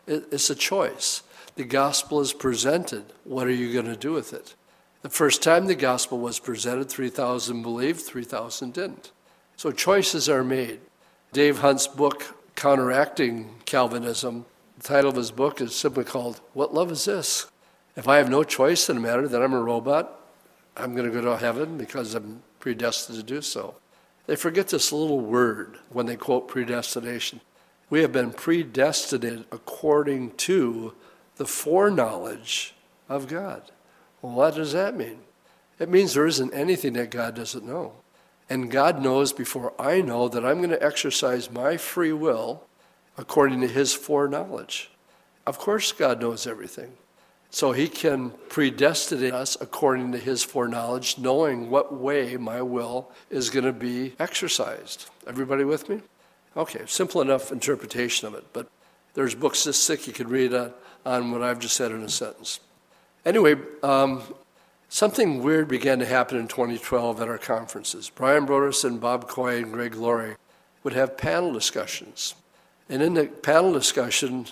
[0.08, 1.24] It's a choice.
[1.56, 3.06] The gospel is presented.
[3.24, 4.56] What are you going to do with it?
[5.02, 9.12] The first time the gospel was presented, 3,000 believed, 3,000 didn't.
[9.56, 10.80] So choices are made.
[11.32, 14.46] Dave Hunt's book, Counteracting Calvinism,
[14.80, 17.52] the title of his book is simply called, What Love Is This?
[17.98, 20.22] If I have no choice in the matter, then I'm a robot.
[20.78, 23.76] I'm going to go to heaven because I'm predestined to do so.
[24.26, 27.42] They forget this little word when they quote predestination.
[27.90, 30.94] We have been predestinated according to
[31.36, 32.74] the foreknowledge
[33.10, 33.64] of God.
[34.22, 35.20] Well, what does that mean?
[35.78, 37.96] It means there isn't anything that God doesn't know.
[38.50, 42.64] And God knows before I know that I'm going to exercise my free will
[43.20, 44.90] according to His foreknowledge.
[45.46, 46.94] Of course, God knows everything.
[47.52, 53.50] So he can predestinate us according to his foreknowledge, knowing what way my will is
[53.50, 55.10] going to be exercised.
[55.26, 56.02] Everybody with me?
[56.56, 58.70] Okay, simple enough interpretation of it, but
[59.16, 60.74] there's books this thick you could read on,
[61.06, 62.60] on what I've just said in a sentence.
[63.26, 64.22] Anyway, um,
[64.88, 68.12] something weird began to happen in 2012 at our conferences.
[68.14, 70.36] Brian Brodersen, Bob Coy, and Greg Laurie
[70.84, 72.36] would have panel discussions.
[72.90, 74.48] And in the panel discussion,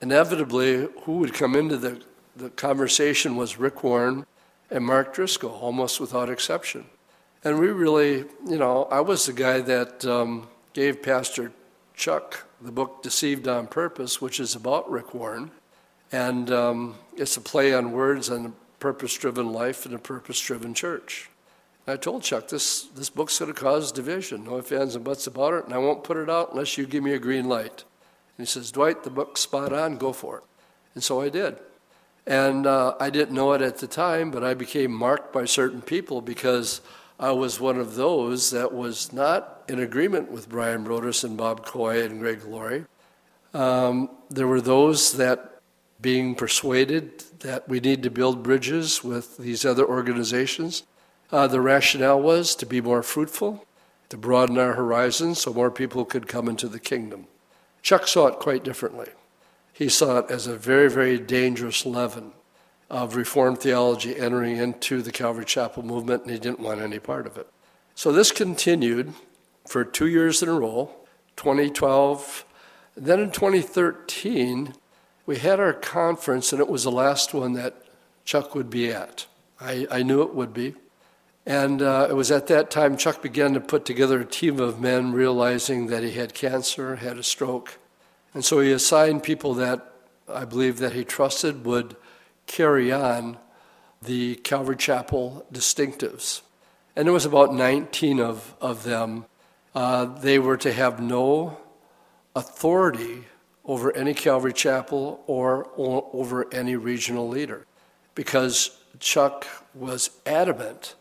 [0.00, 2.02] inevitably, who would come into the
[2.36, 4.26] the conversation was Rick Warren
[4.70, 6.86] and Mark Driscoll, almost without exception.
[7.44, 11.52] And we really, you know, I was the guy that um, gave Pastor
[11.94, 15.50] Chuck the book Deceived on Purpose, which is about Rick Warren.
[16.10, 20.40] And um, it's a play on words on a purpose driven life and a purpose
[20.40, 21.28] driven church.
[21.86, 24.44] I told Chuck, this, this book's going to cause division.
[24.44, 26.86] No ifs, ands, and buts about it, and I won't put it out unless you
[26.86, 27.84] give me a green light.
[28.38, 30.44] And he says, Dwight, the book's spot on, go for it.
[30.94, 31.58] And so I did.
[32.26, 35.82] And uh, I didn't know it at the time, but I became marked by certain
[35.82, 36.80] people because
[37.18, 41.66] I was one of those that was not in agreement with Brian Brodersen and Bob
[41.66, 42.84] Coy and Greg Laurie.
[43.54, 45.48] Um, there were those that,
[46.00, 50.82] being persuaded that we need to build bridges with these other organizations,
[51.32, 53.66] uh, the rationale was to be more fruitful,
[54.10, 57.26] to broaden our horizons so more people could come into the kingdom.
[57.82, 59.08] Chuck saw it quite differently
[59.72, 62.32] he saw it as a very, very dangerous leaven
[62.90, 67.26] of Reformed theology entering into the Calvary Chapel movement, and he didn't want any part
[67.26, 67.48] of it.
[67.94, 69.14] So this continued
[69.66, 70.90] for two years in a row
[71.36, 72.44] 2012.
[72.94, 74.74] Then in 2013,
[75.24, 77.82] we had our conference, and it was the last one that
[78.24, 79.26] Chuck would be at.
[79.58, 80.74] I, I knew it would be.
[81.44, 84.80] And uh, it was at that time Chuck began to put together a team of
[84.80, 87.78] men, realizing that he had cancer, had a stroke.
[88.32, 89.92] And so he assigned people that
[90.28, 91.96] I believe that he trusted would
[92.46, 93.38] carry on
[94.00, 96.42] the Calvary Chapel distinctives.
[96.94, 99.24] And there was about 19 of, of them.
[99.74, 101.58] Uh, they were to have no
[102.36, 103.24] authority
[103.64, 107.66] over any Calvary Chapel or, or over any regional leader
[108.14, 110.94] because Chuck was adamant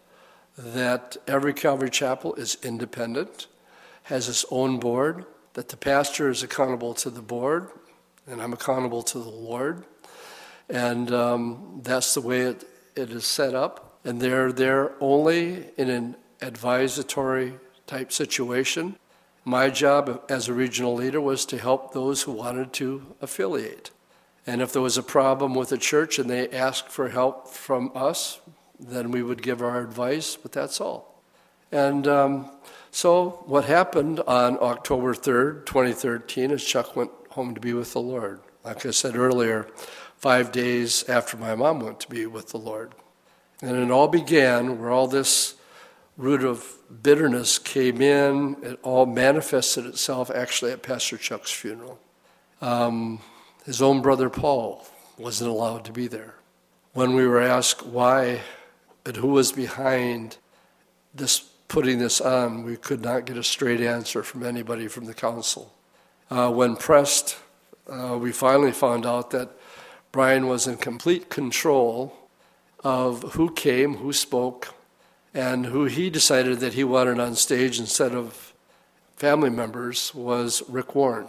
[0.61, 3.47] that every Calvary Chapel is independent,
[4.03, 7.69] has its own board, that the pastor is accountable to the board,
[8.27, 9.83] and I'm accountable to the Lord.
[10.69, 12.63] And um, that's the way it,
[12.95, 13.99] it is set up.
[14.05, 17.53] And they're there only in an advisory
[17.85, 18.95] type situation.
[19.43, 23.91] My job as a regional leader was to help those who wanted to affiliate.
[24.47, 27.91] And if there was a problem with a church and they asked for help from
[27.93, 28.39] us,
[28.81, 31.21] then we would give our advice, but that's all.
[31.71, 32.51] And um,
[32.89, 38.01] so, what happened on October 3rd, 2013, is Chuck went home to be with the
[38.01, 38.41] Lord.
[38.65, 39.67] Like I said earlier,
[40.17, 42.93] five days after my mom went to be with the Lord.
[43.61, 45.55] And it all began where all this
[46.17, 48.57] root of bitterness came in.
[48.61, 51.99] It all manifested itself actually at Pastor Chuck's funeral.
[52.61, 53.19] Um,
[53.65, 54.85] his own brother Paul
[55.17, 56.35] wasn't allowed to be there.
[56.93, 58.41] When we were asked why
[59.05, 60.37] and who was behind
[61.13, 65.13] this putting this on, we could not get a straight answer from anybody from the
[65.13, 65.73] council.
[66.29, 67.37] Uh, when pressed,
[67.89, 69.49] uh, we finally found out that
[70.11, 72.13] Brian was in complete control
[72.83, 74.73] of who came, who spoke,
[75.33, 78.53] and who he decided that he wanted on stage instead of
[79.15, 81.27] family members was Rick Warren.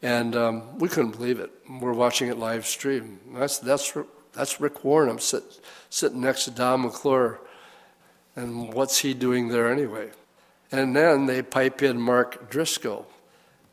[0.00, 1.50] And um, we couldn't believe it.
[1.68, 3.20] We're watching it live stream.
[3.34, 3.92] That's, that's,
[4.40, 5.18] that's Rick Warren.
[5.18, 5.44] Sit,
[5.90, 7.40] sitting next to Don McClure.
[8.34, 10.12] And what's he doing there anyway?
[10.72, 13.06] And then they pipe in Mark Driscoll.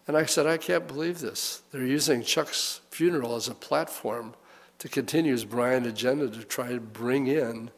[0.07, 1.61] And I said, I can't believe this.
[1.71, 4.33] They're using Chuck's funeral as a platform
[4.79, 7.71] to continue his Brian agenda to try to bring in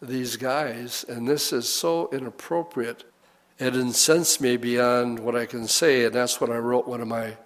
[0.00, 1.04] these guys.
[1.08, 3.02] And this is so inappropriate.
[3.58, 6.04] It incensed me beyond what I can say.
[6.04, 7.36] And that's when I wrote one of my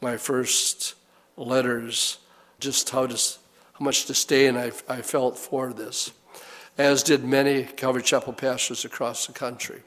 [0.00, 0.94] my first
[1.36, 2.18] letters,
[2.60, 3.18] just how, to,
[3.78, 6.12] how much disdain I, I felt for this,
[6.78, 9.82] as did many Calvary Chapel pastors across the country.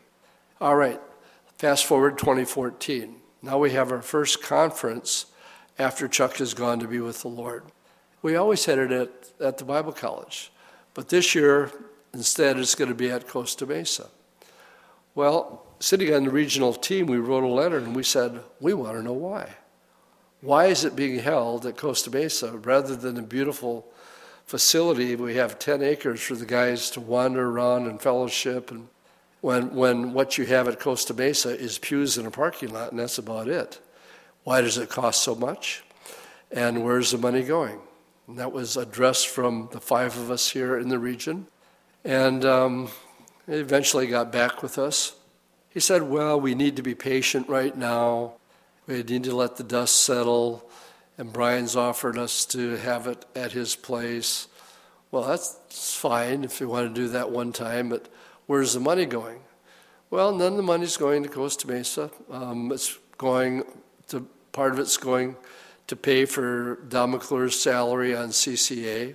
[0.62, 1.02] All right,
[1.58, 3.16] fast forward 2014.
[3.42, 5.26] Now we have our first conference
[5.80, 7.64] after Chuck has gone to be with the Lord.
[8.22, 10.52] We always had it at, at the Bible College,
[10.94, 11.72] but this year,
[12.14, 14.08] instead, it's going to be at Costa Mesa.
[15.16, 18.98] Well, sitting on the regional team, we wrote a letter and we said, we want
[18.98, 19.56] to know why.
[20.42, 23.86] Why is it being held at Costa Mesa rather than a beautiful
[24.46, 25.16] facility?
[25.16, 28.72] We have 10 acres for the guys to wander around and fellowship.
[28.72, 28.88] And
[29.42, 33.00] when, when what you have at Costa Mesa is pews in a parking lot, and
[33.00, 33.80] that's about it.
[34.46, 35.84] Why does it cost so much?
[36.52, 37.80] And where's the money going?
[38.28, 41.48] And that was addressed from the five of us here in the region.
[42.06, 42.90] And um,
[43.48, 45.16] eventually got back with us.
[45.70, 48.39] He said, Well, we need to be patient right now.
[48.90, 50.68] We need to let the dust settle,
[51.16, 54.48] and Brian's offered us to have it at his place.
[55.12, 58.08] Well, that's fine if you want to do that one time, but
[58.48, 59.42] where's the money going?
[60.10, 62.10] Well, none of the money's going to Costa Mesa.
[62.32, 63.64] Um, it's going
[64.08, 65.36] to, part of it's going
[65.86, 69.14] to pay for Don McClure's salary on CCA.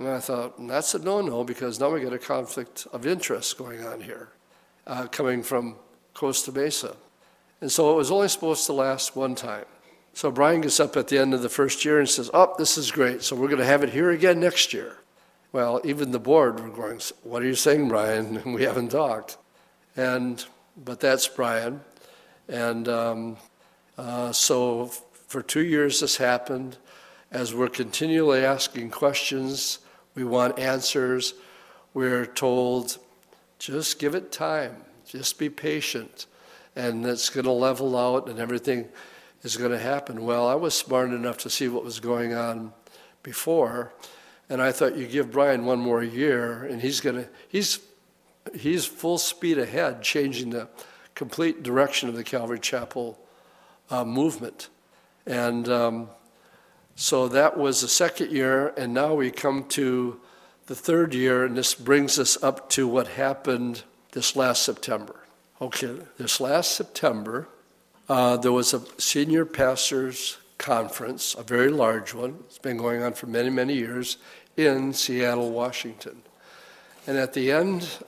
[0.00, 3.58] And I thought, that's a no no because now we got a conflict of interest
[3.58, 4.30] going on here,
[4.88, 5.76] uh, coming from
[6.14, 6.96] Costa Mesa.
[7.64, 9.64] And so it was only supposed to last one time.
[10.12, 12.76] So Brian gets up at the end of the first year and says, Oh, this
[12.76, 13.22] is great.
[13.22, 14.98] So we're going to have it here again next year.
[15.50, 18.42] Well, even the board were going, What are you saying, Brian?
[18.52, 19.38] We haven't talked.
[19.96, 20.44] And,
[20.76, 21.80] but that's Brian.
[22.48, 23.38] And um,
[23.96, 24.88] uh, so
[25.26, 26.76] for two years this happened.
[27.30, 29.78] As we're continually asking questions,
[30.14, 31.32] we want answers.
[31.94, 32.98] We're told,
[33.58, 36.26] just give it time, just be patient
[36.76, 38.88] and it's going to level out and everything
[39.42, 40.24] is going to happen.
[40.24, 42.72] Well, I was smart enough to see what was going on
[43.22, 43.92] before,
[44.48, 47.80] and I thought you give Brian one more year, and he's going to he's
[48.54, 50.68] he's full speed ahead, changing the
[51.14, 53.18] complete direction of the Calvary Chapel
[53.90, 54.68] uh, movement,
[55.26, 56.08] and um,
[56.96, 60.20] so that was the second year, and now we come to
[60.66, 65.23] the third year, and this brings us up to what happened this last September.
[65.62, 67.46] Okay, this last September,
[68.08, 72.38] uh, there was a senior pastors conference, a very large one.
[72.46, 74.16] It's been going on for many, many years
[74.56, 76.22] in Seattle, Washington.
[77.06, 77.98] And at the end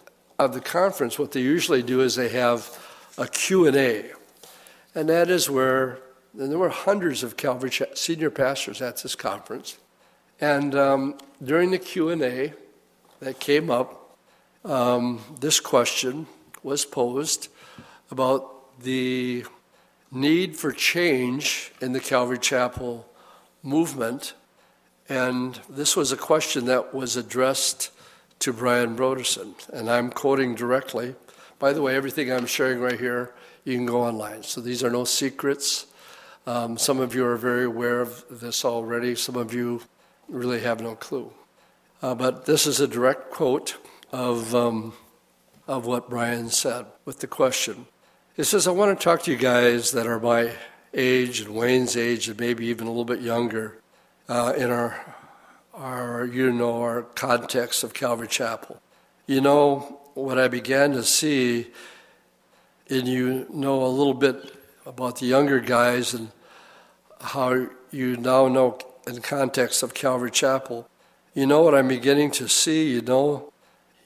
[0.40, 2.68] of the conference, what they usually do is they have
[3.16, 4.11] a Q&A.
[4.97, 5.99] And that is where,
[6.36, 9.78] and there were hundreds of Calvary senior pastors at this conference.
[10.40, 12.55] And um, during the Q&A
[13.20, 14.18] that came up,
[14.64, 16.26] um, this question
[16.66, 17.46] was posed
[18.10, 19.44] about the
[20.10, 23.08] need for change in the Calvary Chapel
[23.62, 24.34] movement.
[25.08, 27.92] And this was a question that was addressed
[28.40, 29.54] to Brian Brodersen.
[29.72, 31.14] And I'm quoting directly.
[31.60, 33.32] By the way, everything I'm sharing right here,
[33.64, 34.42] you can go online.
[34.42, 35.86] So these are no secrets.
[36.48, 39.82] Um, some of you are very aware of this already, some of you
[40.28, 41.32] really have no clue.
[42.02, 43.76] Uh, but this is a direct quote
[44.12, 44.92] of, um,
[45.66, 47.86] of what Brian said with the question.
[48.34, 50.52] He says, I want to talk to you guys that are my
[50.94, 53.78] age and Wayne's age and maybe even a little bit younger
[54.28, 55.14] uh, in our
[55.74, 58.80] our, you know, our context of Calvary Chapel.
[59.26, 61.66] You know, what I began to see,
[62.88, 64.54] and you know a little bit
[64.86, 66.30] about the younger guys and
[67.20, 70.88] how you now know in context of Calvary Chapel,
[71.34, 73.52] you know what I'm beginning to see, you know,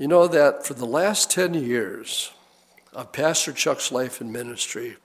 [0.00, 2.32] you know that for the last 10 years
[2.94, 4.96] of Pastor Chuck's life and ministry,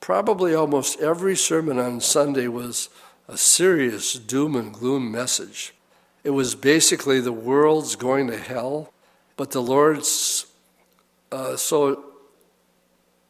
[0.00, 2.88] probably almost every sermon on Sunday was
[3.28, 5.74] a serious doom and gloom message.
[6.24, 8.90] It was basically the world's going to hell,
[9.36, 10.46] but the Lord's
[11.30, 12.06] uh, so,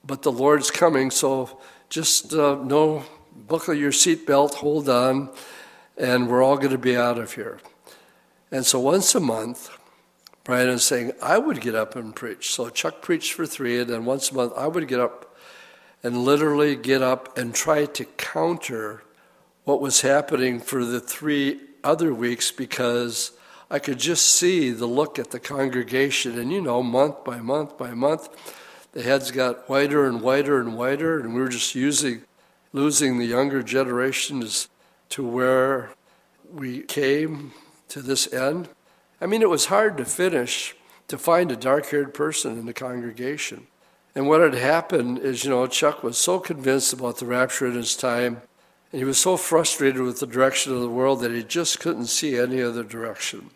[0.04, 1.10] but the Lord's coming.
[1.10, 1.58] So
[1.90, 3.04] just uh, know,
[3.48, 5.30] buckle your seatbelt, hold on,
[5.96, 7.58] and we're all going to be out of here.
[8.52, 9.77] And so once a month,
[10.48, 12.54] Brian is saying I would get up and preach.
[12.54, 15.36] So Chuck preached for three, and then once a month I would get up
[16.02, 19.02] and literally get up and try to counter
[19.64, 23.32] what was happening for the three other weeks because
[23.70, 26.38] I could just see the look at the congregation.
[26.38, 28.30] And you know, month by month by month,
[28.92, 32.22] the heads got whiter and whiter and whiter, and we were just using,
[32.72, 34.70] losing the younger generations
[35.10, 35.90] to where
[36.50, 37.52] we came
[37.88, 38.70] to this end.
[39.20, 40.76] I mean, it was hard to finish
[41.08, 43.66] to find a dark haired person in the congregation.
[44.14, 47.74] And what had happened is, you know, Chuck was so convinced about the rapture in
[47.74, 48.42] his time
[48.92, 52.06] and he was so frustrated with the direction of the world that he just couldn't
[52.06, 53.50] see any other direction.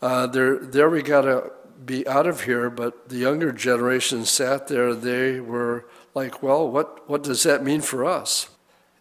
[0.00, 1.52] Uh, there, there we got to
[1.84, 4.94] be out of here, but the younger generation sat there.
[4.94, 5.84] They were
[6.14, 8.48] like, well, what, what does that mean for us?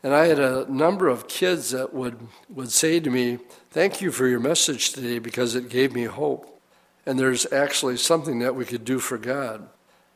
[0.03, 3.39] And I had a number of kids that would, would say to me,
[3.69, 6.61] Thank you for your message today because it gave me hope.
[7.05, 9.69] And there's actually something that we could do for God.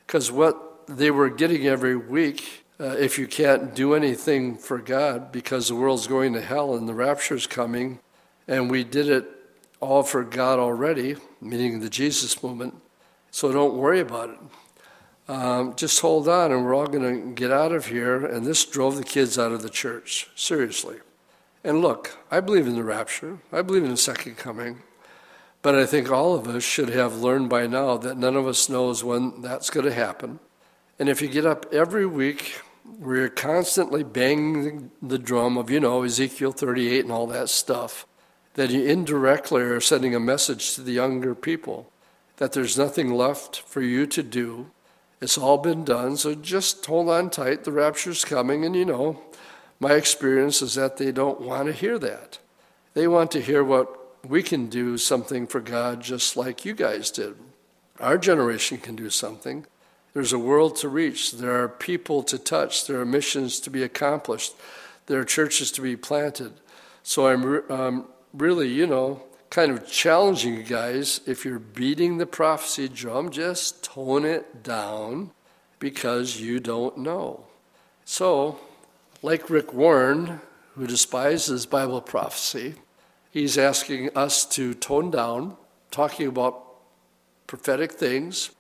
[0.06, 5.32] Because what they were getting every week uh, if you can't do anything for God
[5.32, 8.00] because the world's going to hell and the rapture's coming,
[8.48, 9.26] and we did it
[9.80, 12.76] all for God already, meaning the Jesus movement,
[13.32, 14.40] so don't worry about it.
[15.28, 18.24] Um, just hold on, and we're all going to get out of here.
[18.26, 20.98] And this drove the kids out of the church, seriously.
[21.64, 24.84] And look, I believe in the rapture, I believe in the second coming.
[25.64, 28.70] But I think all of us should have learned by now that none of us
[28.70, 30.40] knows when that's going to happen.
[31.00, 32.62] And if you get up every week,
[33.00, 38.06] we're constantly banging the drum of, you know, Ezekiel 38 and all that stuff,
[38.54, 41.92] that you indirectly are sending a message to the younger people
[42.38, 44.70] that there's nothing left for you to do.
[45.22, 47.64] It's all been done, so just hold on tight.
[47.64, 49.22] The rapture's coming, and you know,
[49.80, 52.40] my experience is that they don't want to hear that.
[52.94, 57.12] They want to hear what we can do something for God just like you guys
[57.12, 57.36] did.
[58.00, 59.66] Our generation can do something.
[60.14, 61.34] There's a world to reach.
[61.34, 62.88] There are people to touch.
[62.88, 64.54] There are missions to be accomplished.
[65.08, 66.54] There are churches to be planted.
[67.04, 69.24] So I'm um, really, you know,
[69.56, 71.22] kind of challenging you guys.
[71.26, 75.32] If you're beating the prophecy drum, just tone it down
[75.80, 77.46] because you don't know.
[78.04, 78.60] So,
[79.22, 80.42] like Rick Warren,
[80.76, 82.76] who despises Bible prophecy,
[83.32, 85.56] he's asking us to tone down,
[85.90, 86.62] talking about
[87.48, 88.52] prophetic things,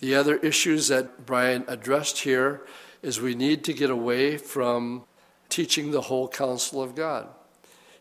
[0.00, 2.62] the other issues that Brian addressed here
[3.02, 5.04] is we need to get away from
[5.48, 7.28] teaching the whole counsel of God.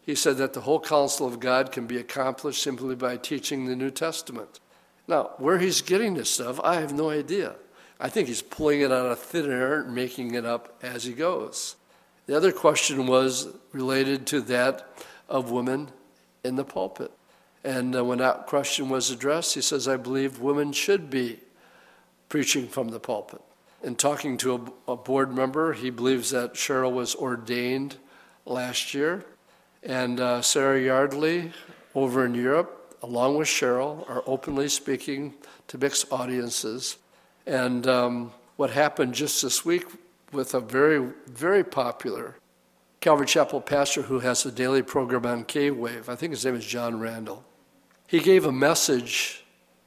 [0.01, 3.75] He said that the whole counsel of God can be accomplished simply by teaching the
[3.75, 4.59] New Testament.
[5.07, 7.55] Now, where he's getting this stuff, I have no idea.
[7.99, 11.13] I think he's pulling it out of thin air and making it up as he
[11.13, 11.75] goes.
[12.27, 14.87] The other question was related to that
[15.27, 15.89] of women
[16.43, 17.11] in the pulpit.
[17.63, 21.39] And uh, when that question was addressed, he says, I believe women should be
[22.29, 23.41] preaching from the pulpit.
[23.83, 27.97] In talking to a, a board member, he believes that Cheryl was ordained
[28.45, 29.25] last year.
[29.83, 31.51] And uh, Sarah Yardley
[31.95, 35.33] over in Europe, along with Cheryl, are openly speaking
[35.67, 36.97] to mixed audiences.
[37.45, 39.85] And um, what happened just this week
[40.31, 42.35] with a very, very popular
[43.01, 46.55] Calvary Chapel pastor who has a daily program on K Wave, I think his name
[46.55, 47.45] is John Randall.
[48.07, 49.45] He gave a message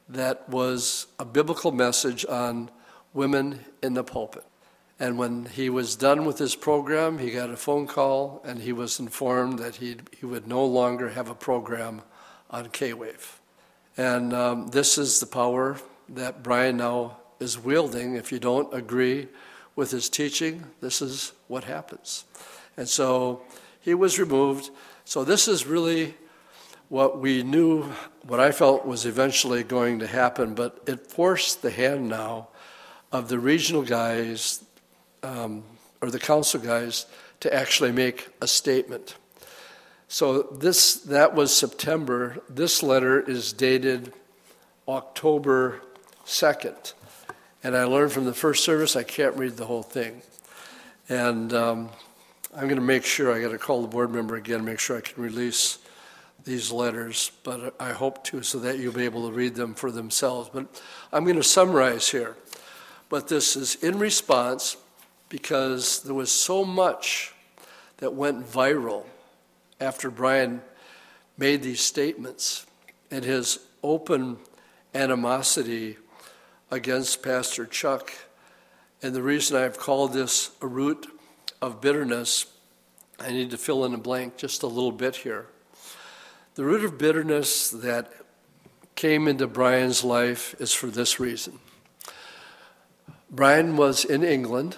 [0.08, 2.70] that was a biblical message on
[3.12, 4.44] women in the pulpit.
[5.02, 8.72] And when he was done with his program, he got a phone call and he
[8.72, 12.02] was informed that he he would no longer have a program
[12.48, 13.40] on K Wave.
[13.96, 15.76] And um, this is the power
[16.10, 18.14] that Brian now is wielding.
[18.14, 19.26] If you don't agree
[19.74, 22.24] with his teaching, this is what happens.
[22.76, 23.42] And so
[23.80, 24.70] he was removed.
[25.04, 26.14] So this is really
[26.90, 27.90] what we knew,
[28.28, 32.50] what I felt was eventually going to happen, but it forced the hand now
[33.10, 34.62] of the regional guys
[35.22, 35.62] um,
[36.00, 37.06] or the council guys
[37.40, 39.16] to actually make a statement.
[40.08, 42.38] So this that was September.
[42.48, 44.12] This letter is dated
[44.86, 45.80] October
[46.26, 46.92] 2nd.
[47.64, 50.22] And I learned from the first service I can't read the whole thing.
[51.08, 51.88] And um,
[52.54, 54.96] I'm going to make sure, I got to call the board member again, make sure
[54.98, 55.78] I can release
[56.44, 59.90] these letters, but I hope to so that you'll be able to read them for
[59.90, 60.50] themselves.
[60.52, 60.66] But
[61.12, 62.36] I'm going to summarize here.
[63.08, 64.76] But this is in response
[65.32, 67.32] because there was so much
[67.96, 69.06] that went viral
[69.80, 70.60] after Brian
[71.38, 72.66] made these statements
[73.10, 74.36] and his open
[74.94, 75.96] animosity
[76.70, 78.12] against Pastor Chuck.
[79.00, 81.06] And the reason I've called this a root
[81.62, 82.44] of bitterness,
[83.18, 85.46] I need to fill in a blank just a little bit here.
[86.56, 88.12] The root of bitterness that
[88.96, 91.58] came into Brian's life is for this reason.
[93.30, 94.76] Brian was in England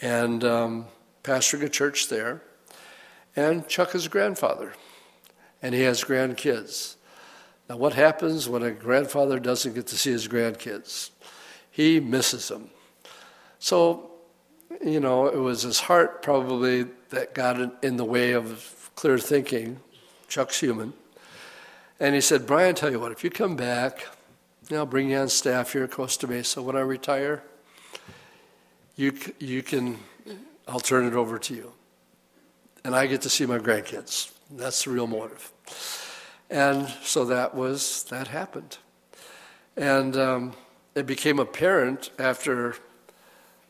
[0.00, 0.86] and um,
[1.22, 2.42] pastoring a church there,
[3.34, 4.72] and Chuck is a grandfather,
[5.62, 6.96] and he has grandkids.
[7.68, 11.10] Now, what happens when a grandfather doesn't get to see his grandkids?
[11.70, 12.70] He misses them.
[13.58, 14.10] So,
[14.84, 19.80] you know, it was his heart probably that got in the way of clear thinking
[20.28, 20.92] Chuck's human.
[21.98, 24.06] And he said, Brian, tell you what, if you come back,
[24.70, 26.62] I'll bring you on staff here at Costa Mesa.
[26.62, 27.42] When I retire,
[28.96, 29.98] you, you can,
[30.66, 31.72] I'll turn it over to you.
[32.84, 34.32] And I get to see my grandkids.
[34.50, 35.52] That's the real motive.
[36.50, 38.78] And so that was, that happened.
[39.76, 40.52] And um,
[40.94, 42.76] it became apparent after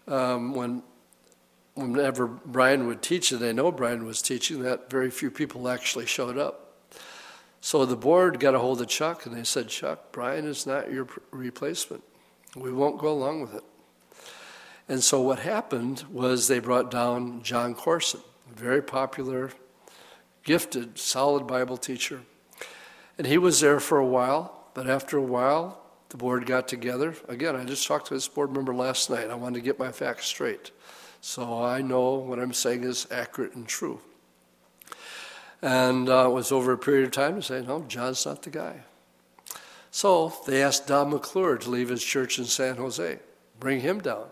[0.06, 0.82] um, when
[1.74, 6.06] whenever Brian would teach, and I know Brian was teaching, that very few people actually
[6.06, 6.74] showed up.
[7.60, 10.90] So the board got a hold of Chuck and they said, Chuck, Brian is not
[10.90, 12.02] your replacement.
[12.54, 13.64] We won't go along with it.
[14.88, 18.20] And so what happened was they brought down Jon Courson,
[18.50, 19.50] a very popular,
[20.44, 22.22] gifted, solid Bible teacher.
[23.18, 27.16] And he was there for a while, but after a while, the board got together.
[27.28, 29.28] Again, I just talked to this board member last night.
[29.28, 30.70] I wanted to get my facts straight.
[31.20, 34.00] So I know what I'm saying is accurate and true.
[35.62, 38.50] And uh, it was over a period of time to say, no, John's not the
[38.50, 38.82] guy.
[39.90, 43.18] So they asked Don McClure to leave his church in San Jose,
[43.58, 44.26] bring him down.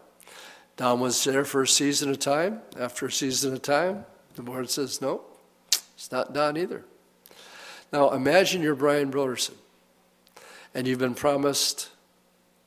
[0.77, 2.61] Don was there for a season of time.
[2.79, 5.22] After a season of time, the board says, no,
[5.95, 6.85] it's not Don either.
[7.93, 9.55] Now imagine you're Brian Brodersen,
[10.75, 11.91] and you've been promised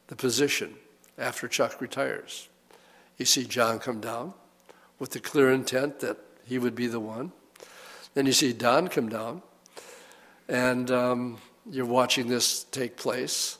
[0.07, 0.75] the position
[1.17, 2.47] after Chuck retires.
[3.17, 4.33] You see John come down
[4.99, 7.33] with the clear intent that he would be the one.
[8.13, 9.41] Then you see Don come down,
[10.47, 11.37] and um,
[11.69, 13.57] you're watching this take place.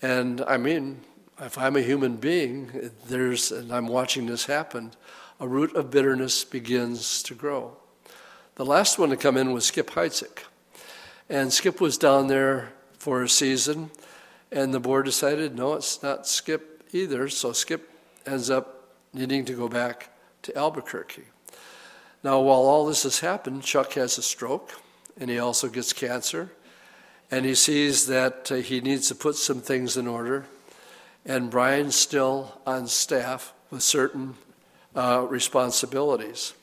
[0.00, 1.00] And I mean,
[1.40, 4.92] if I'm a human being, there's, and I'm watching this happen,
[5.40, 7.76] a root of bitterness begins to grow.
[8.54, 10.44] The last one to come in was Skip Heitzig.
[11.28, 13.90] And Skip was down there for a season,
[14.52, 17.28] and the board decided, no, it's not Skip either.
[17.28, 17.90] So Skip
[18.26, 20.10] ends up needing to go back
[20.42, 21.24] to Albuquerque.
[22.22, 24.72] Now, while all this has happened, Chuck has a stroke
[25.18, 26.50] and he also gets cancer.
[27.30, 30.46] And he sees that uh, he needs to put some things in order.
[31.24, 34.34] And Brian's still on staff with certain
[34.94, 36.54] uh, responsibilities.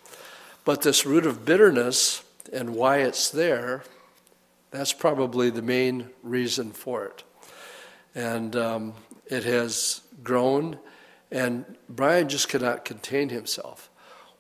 [0.64, 3.84] But this root of bitterness and why it's there,
[4.70, 7.24] that's probably the main reason for it.
[8.14, 8.94] And um,
[9.26, 10.78] it has grown
[11.32, 13.90] and Brian just cannot contain himself.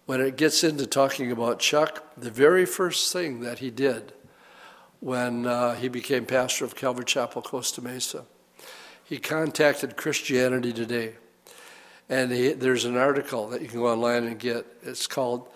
[0.06, 4.12] When it gets into talking about Chuck, the very first thing that he did
[5.00, 8.26] when uh, he became pastor of Calvary Chapel, Costa Mesa,
[9.12, 11.16] he contacted Christianity Today.
[12.08, 14.66] And he, there's an article that you can go online and get.
[14.84, 15.50] It's called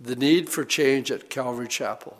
[0.00, 2.16] The Need for Change at Calvary Chapel.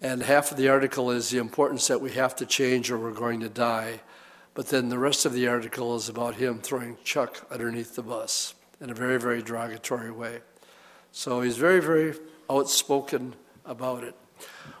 [0.00, 3.10] And half of the article is the importance that we have to change or we're
[3.10, 4.02] going to die
[4.56, 8.54] But then the rest of the article is about him throwing Chuck underneath the bus
[8.80, 10.40] in a very, very derogatory way.
[11.12, 12.14] So he's very, very
[12.48, 13.34] outspoken
[13.66, 14.14] about it.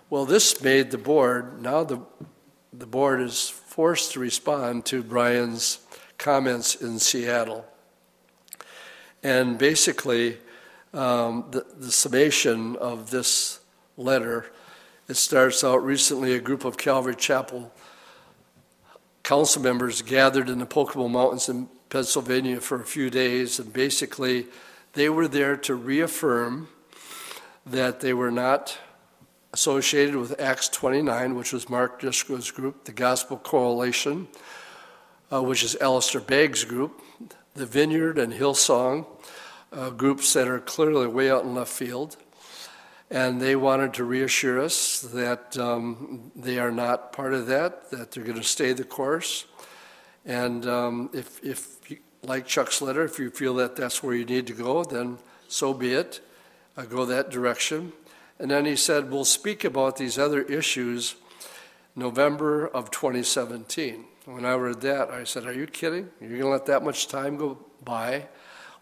[0.08, 2.00] Well, this made the board, now the,
[2.72, 5.80] the board is forced to respond to Brian's
[6.16, 7.62] comments in Seattle.
[9.22, 10.38] And basically,
[10.94, 13.60] um, the, the summation of this
[13.98, 14.46] letter,
[15.08, 17.70] it starts out recently a group of Calvary Chapel
[19.22, 24.46] council members gathered in the Pocono Mountains in Pennsylvania for a few days, and basically
[24.94, 26.68] they were there to reaffirm
[27.66, 28.78] that they were not
[29.56, 34.28] associated with Acts 29, which was Mark Driscoll's group, the Gospel Coalition,
[35.32, 37.00] uh, which is Alistair Begg's group,
[37.54, 39.06] the Vineyard and Hillsong,
[39.72, 42.18] uh, groups that are clearly way out in left field.
[43.10, 48.10] And they wanted to reassure us that um, they are not part of that, that
[48.10, 49.46] they're going to stay the course.
[50.26, 54.26] And um, if, if you, like Chuck's letter, if you feel that that's where you
[54.26, 55.16] need to go, then
[55.48, 56.20] so be it.
[56.76, 57.94] Uh, go that direction.
[58.38, 61.16] And then he said, We'll speak about these other issues
[61.94, 64.04] November of 2017.
[64.26, 66.10] When I read that, I said, Are you kidding?
[66.20, 68.26] You're going to let that much time go by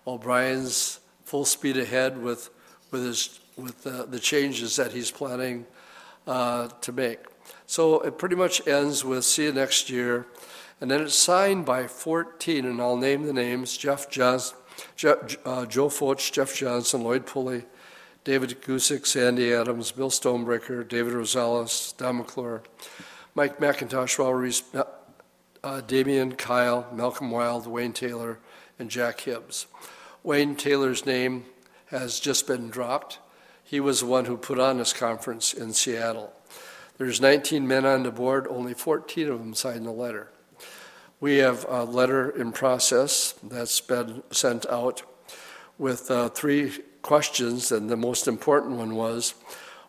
[0.05, 2.51] while Brian's full speed ahead with,
[2.91, 5.67] with his with uh, the changes that he's planning
[6.27, 7.19] uh, to make.
[7.67, 10.27] So it pretty much ends with see you next year.
[10.81, 14.57] And then it's signed by 14, and I'll name the names Jeff Johnson,
[14.97, 17.65] Jeff, uh, Joe Focht, Jeff Johnson, Lloyd Pulley,
[18.25, 22.63] David Guzik, Sandy Adams, Bill Stonebraker, David Rosales, Don McClure,
[23.35, 24.63] Mike MacIntosh, Ries,
[25.63, 28.39] uh, Damian Kyle, Malcolm Wild, Wayne Taylor,
[28.79, 29.67] and Jack Hibbs.
[30.23, 31.45] Wayne Taylor's name
[31.87, 33.19] has just been dropped.
[33.63, 36.33] He was the one who put on this conference in Seattle.
[36.97, 40.31] There's 19 men on the board, only 14 of them signed the letter.
[41.21, 45.03] We have a letter in process that's been sent out
[45.77, 46.73] with uh, three
[47.05, 49.35] questions, and the most important one was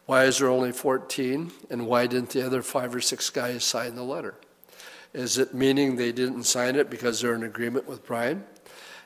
[0.05, 3.95] why is there only 14, and why didn't the other five or six guys sign
[3.95, 4.35] the letter?
[5.13, 8.43] Is it meaning they didn't sign it because they're in agreement with Brian?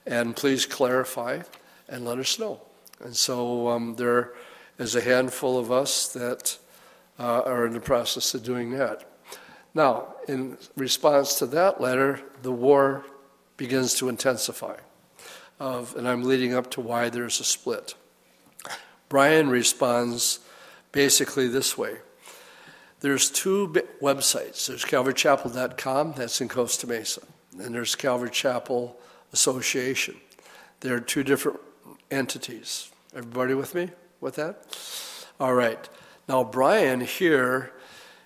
[0.06, 1.44] And please clarify
[1.88, 2.62] and let us know.
[3.00, 4.34] And so um, there
[4.78, 6.58] is a handful of us that
[7.20, 9.06] uh, are in the process of doing that.
[9.74, 13.06] Now, in response to that letter, the war
[13.56, 14.78] begins to intensify.
[15.60, 17.94] Of, and I'm leading up to why there's a split.
[19.10, 20.40] Brian responds
[20.92, 21.98] basically this way
[23.02, 24.68] there's two websites.
[24.68, 27.22] There's calvarychapel.com, that's in Costa Mesa,
[27.58, 28.98] and there's Calvary Chapel
[29.32, 30.16] Association.
[30.82, 31.60] They're two different
[32.12, 32.92] entities.
[33.16, 33.90] Everybody with me?
[34.22, 34.78] with that?
[35.40, 35.90] All right.
[36.28, 37.72] Now, Brian here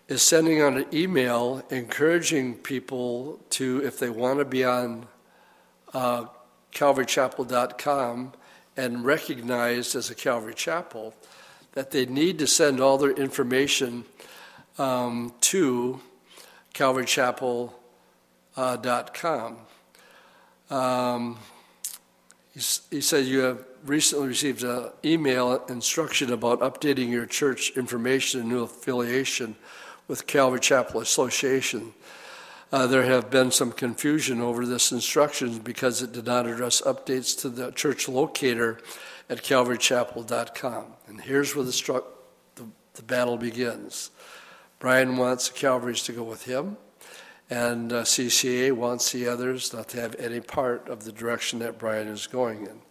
[0.08, 5.08] is sending out an email encouraging people to, if they want to be on
[5.94, 6.26] uh,
[6.74, 8.34] calvarychapel.com
[8.76, 11.14] and recognized as a Calvary Chapel,
[11.74, 14.06] that they need to send all their information
[14.78, 16.00] um, to
[16.74, 19.58] calvarychapel.com.
[20.70, 21.38] Uh, um,
[22.54, 28.42] he, he said you have recently received an email instruction about updating your church information
[28.42, 29.56] and new affiliation
[30.08, 31.94] with Calvary Chapel Association.
[32.74, 37.40] Uh, there have been some confusion over this instruction because it did not address updates
[37.40, 38.80] to the church locator
[39.30, 40.86] at calvarychapel.com.
[41.06, 42.04] And here's where the, stru-
[42.56, 42.66] the,
[42.96, 44.10] the battle begins.
[44.80, 46.78] Brian wants Calvary's to go with him,
[47.48, 51.78] and uh, CCA wants the others not to have any part of the direction that
[51.78, 52.82] Brian is going in.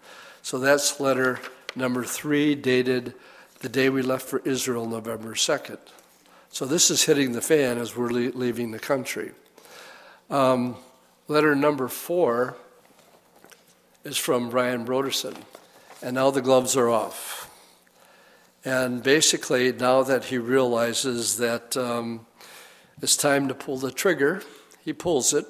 [0.42, 1.40] So that's letter
[1.74, 3.14] number three, dated
[3.58, 5.80] the day we left for Israel, November 2nd.
[6.50, 9.32] So this is hitting the fan as we're le- leaving the country.
[10.32, 10.76] Um,
[11.28, 12.56] letter number four
[14.02, 15.36] is from Brian Brodersen,
[16.02, 17.50] and now the gloves are off.
[18.64, 22.24] And basically, now that he realizes that um,
[23.02, 24.42] it's time to pull the trigger,
[24.82, 25.44] he pulls it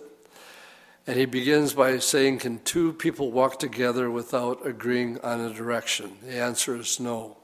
[1.06, 6.16] and he begins by saying, Can two people walk together without agreeing on a direction?
[6.24, 7.36] The answer is no.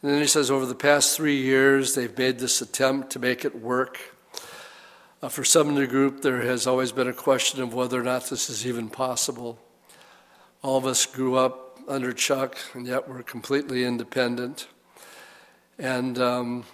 [0.00, 3.44] And then he says, Over the past three years, they've made this attempt to make
[3.44, 4.15] it work.
[5.22, 8.04] Uh, for some in the group, there has always been a question of whether or
[8.04, 9.58] not this is even possible.
[10.62, 14.66] All of us grew up under Chuck, and yet we're completely independent.
[15.78, 16.64] And um,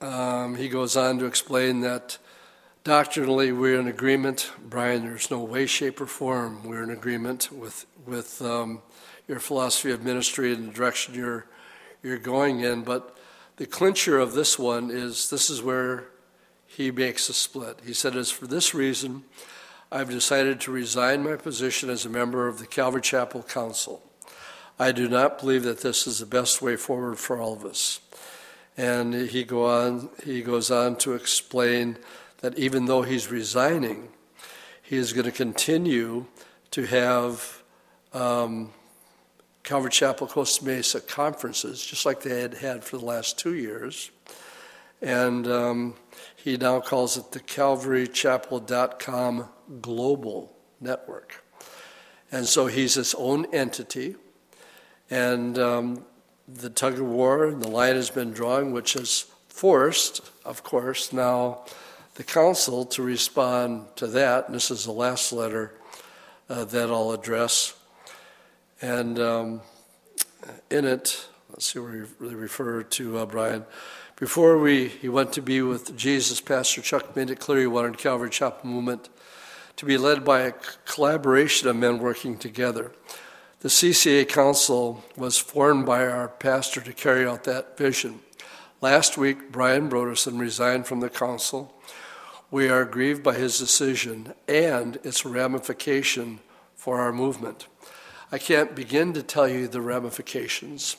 [0.00, 2.18] um, he goes on to explain that
[2.84, 4.50] Doctrinally, we're in agreement.
[4.68, 8.82] Brian, there's no way, shape, or form we're in agreement with, with um,
[9.28, 11.46] your philosophy of ministry and the direction you're,
[12.02, 12.82] you're going in.
[12.82, 13.16] But
[13.56, 16.08] the clincher of this one is this is where
[16.76, 17.80] he makes a split.
[17.84, 19.24] He said, It's for this reason
[19.90, 24.02] I've decided to resign my position as a member of the Calvary Chapel Council.
[24.78, 28.00] I do not believe that this is the best way forward for all of us.
[28.76, 31.98] And he, go on, he goes on to explain
[32.38, 34.08] that even though he's resigning,
[34.82, 36.24] he is going to continue
[36.70, 37.62] to have
[38.14, 38.70] um,
[39.62, 44.10] Calvary Chapel Costa Mesa conferences, just like they had had for the last two years.
[45.02, 45.94] And um,
[46.36, 49.48] he now calls it the calvarychapel.com
[49.80, 51.44] global network.
[52.30, 54.16] And so he's his own entity.
[55.10, 56.04] And um,
[56.48, 61.12] the tug of war and the line has been drawn, which has forced, of course,
[61.12, 61.64] now
[62.14, 64.46] the council to respond to that.
[64.46, 65.74] And this is the last letter
[66.48, 67.74] uh, that I'll address.
[68.80, 69.60] And um,
[70.70, 73.64] in it, let's see where he refer to uh, Brian.
[74.22, 77.98] Before we, he went to be with Jesus, Pastor Chuck made it clear he wanted
[77.98, 79.08] Calvary Chapel Movement
[79.74, 80.54] to be led by a
[80.84, 82.92] collaboration of men working together.
[83.62, 88.20] The CCA Council was formed by our pastor to carry out that vision.
[88.80, 91.74] Last week, Brian Brodersen resigned from the council.
[92.48, 96.38] We are grieved by his decision and its ramification
[96.76, 97.66] for our movement.
[98.30, 100.94] I can't begin to tell you the ramifications.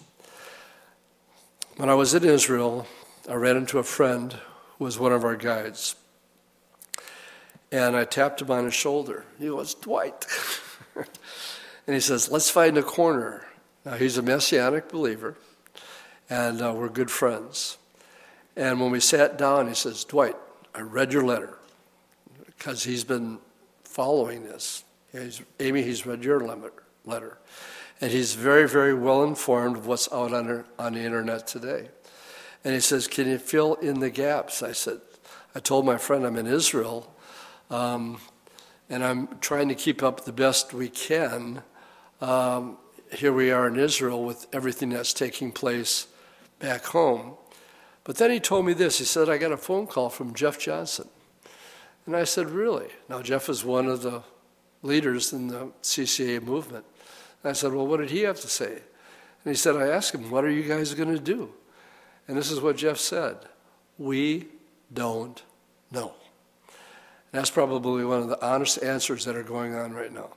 [1.78, 2.86] When I was in Israel,
[3.30, 4.34] I ran into a friend
[4.78, 5.96] who was one of our guides.
[7.72, 9.26] And I tapped him on his shoulder.
[9.40, 10.28] He goes, Dwight.
[10.96, 13.48] and he says, Let's find a corner.
[13.86, 15.36] Now, he's a messianic believer,
[16.30, 17.78] and uh, we're good friends.
[18.56, 20.36] And when we sat down, he says, Dwight,
[20.74, 21.58] I read your letter
[22.46, 23.40] because he's been
[23.84, 24.84] following this.
[25.12, 26.40] He's, Amy, he's read your
[27.06, 27.38] letter.
[28.00, 31.90] And he's very, very well informed of what's out on, on the internet today.
[32.64, 34.64] And he says, Can you fill in the gaps?
[34.64, 35.00] I said,
[35.56, 37.14] I told my friend I'm in Israel,
[37.70, 38.20] um,
[38.90, 41.62] and I'm trying to keep up the best we can.
[42.22, 42.78] Um,
[43.12, 46.08] here we are in Israel with everything that's taking place
[46.60, 47.34] back home.
[48.04, 48.98] But then he told me this.
[48.98, 51.08] He said, I got a phone call from Jeff Johnson.
[52.06, 52.88] And I said, Really?
[53.10, 54.24] Now, Jeff is one of the
[54.82, 56.86] leaders in the CCA movement.
[57.44, 58.72] And I said, Well, what did he have to say?
[58.72, 61.54] And he said, I asked him, What are you guys going to do?
[62.28, 63.38] And this is what Jeff said
[63.98, 64.48] We
[64.94, 65.42] don't
[65.92, 66.14] know.
[67.32, 70.30] That's probably one of the honest answers that are going on right now.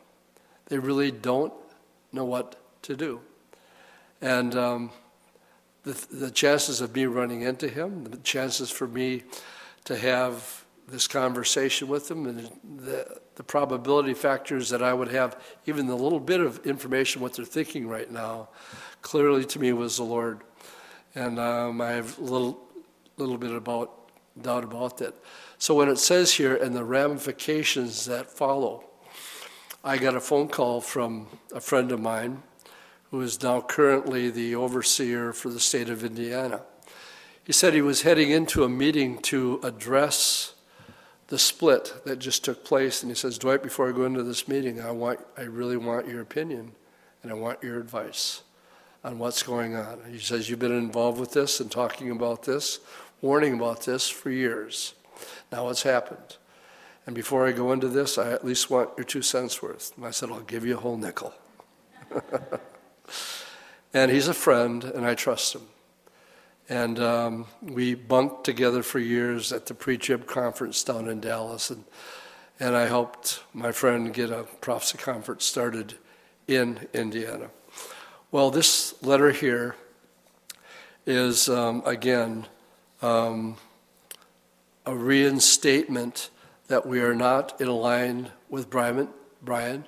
[0.66, 1.52] They really don't
[2.12, 3.20] know what to do.
[4.22, 4.90] And um,
[5.82, 9.24] the, the chances of me running into him, the chances for me
[9.84, 15.40] to have this conversation with him, and the, the probability factors that I would have
[15.66, 18.48] even the little bit of information what they're thinking right now,
[19.02, 20.40] clearly to me was the Lord
[21.16, 22.60] and um, I have a little,
[23.16, 24.10] little bit about
[24.40, 25.14] doubt about that.
[25.58, 28.84] So when it says here, and the ramifications that follow,
[29.82, 32.42] I got a phone call from a friend of mine
[33.10, 36.60] who is now currently the overseer for the state of Indiana.
[37.44, 40.52] He said he was heading into a meeting to address
[41.28, 44.46] the split that just took place, and he says, Dwight, before I go into this
[44.46, 46.72] meeting, I want, I really want your opinion,
[47.22, 48.42] and I want your advice
[49.06, 50.00] on what's going on.
[50.10, 52.80] He says, You've been involved with this and talking about this,
[53.22, 54.94] warning about this for years.
[55.52, 56.36] Now it's happened.
[57.06, 59.96] And before I go into this, I at least want your two cents worth.
[59.96, 61.32] And I said, I'll give you a whole nickel.
[63.94, 65.62] and he's a friend, and I trust him.
[66.68, 71.70] And um, we bunked together for years at the pre trib conference down in Dallas.
[71.70, 71.84] And,
[72.58, 75.94] and I helped my friend get a prophecy conference started
[76.48, 77.50] in Indiana.
[78.32, 79.76] Well, this letter here
[81.06, 82.46] is, um, again,
[83.00, 83.56] um,
[84.84, 86.30] a reinstatement
[86.66, 89.10] that we are not in line with Brian,
[89.42, 89.84] Brian,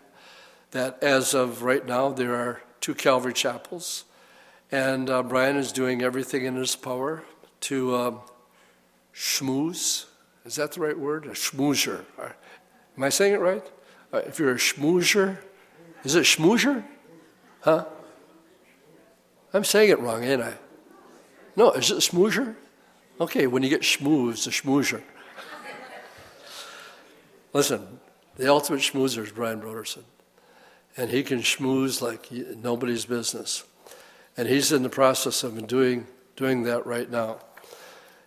[0.71, 4.05] that as of right now, there are two Calvary chapels,
[4.71, 7.25] and uh, Brian is doing everything in his power
[7.63, 8.21] to um,
[9.13, 10.05] schmooze.
[10.45, 11.27] Is that the right word?
[11.27, 12.05] A schmoozer.
[12.97, 13.69] Am I saying it right?
[14.13, 15.39] Uh, if you're a schmoozer,
[16.05, 16.85] is it schmoozer?
[17.63, 17.85] Huh?
[19.53, 20.55] I'm saying it wrong, ain't I?
[21.57, 22.55] No, is it a schmoozer?
[23.21, 25.03] Okay, when you get schmoozed, a schmoozer.
[27.53, 27.99] Listen,
[28.37, 30.05] the ultimate schmoozer is Brian Brodersen.
[30.97, 33.65] And he can schmooze like nobody's business.
[34.37, 37.39] And he's in the process of doing, doing that right now.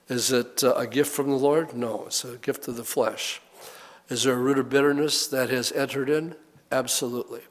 [0.09, 1.73] Is it uh, a gift from the Lord?
[1.73, 3.41] No, it's a gift of the flesh.
[4.09, 6.35] Is there a root of bitterness that has entered in?
[6.69, 7.41] Absolutely.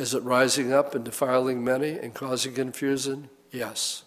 [0.00, 3.28] Is it rising up and defiling many and causing confusion?
[3.50, 4.02] Yes.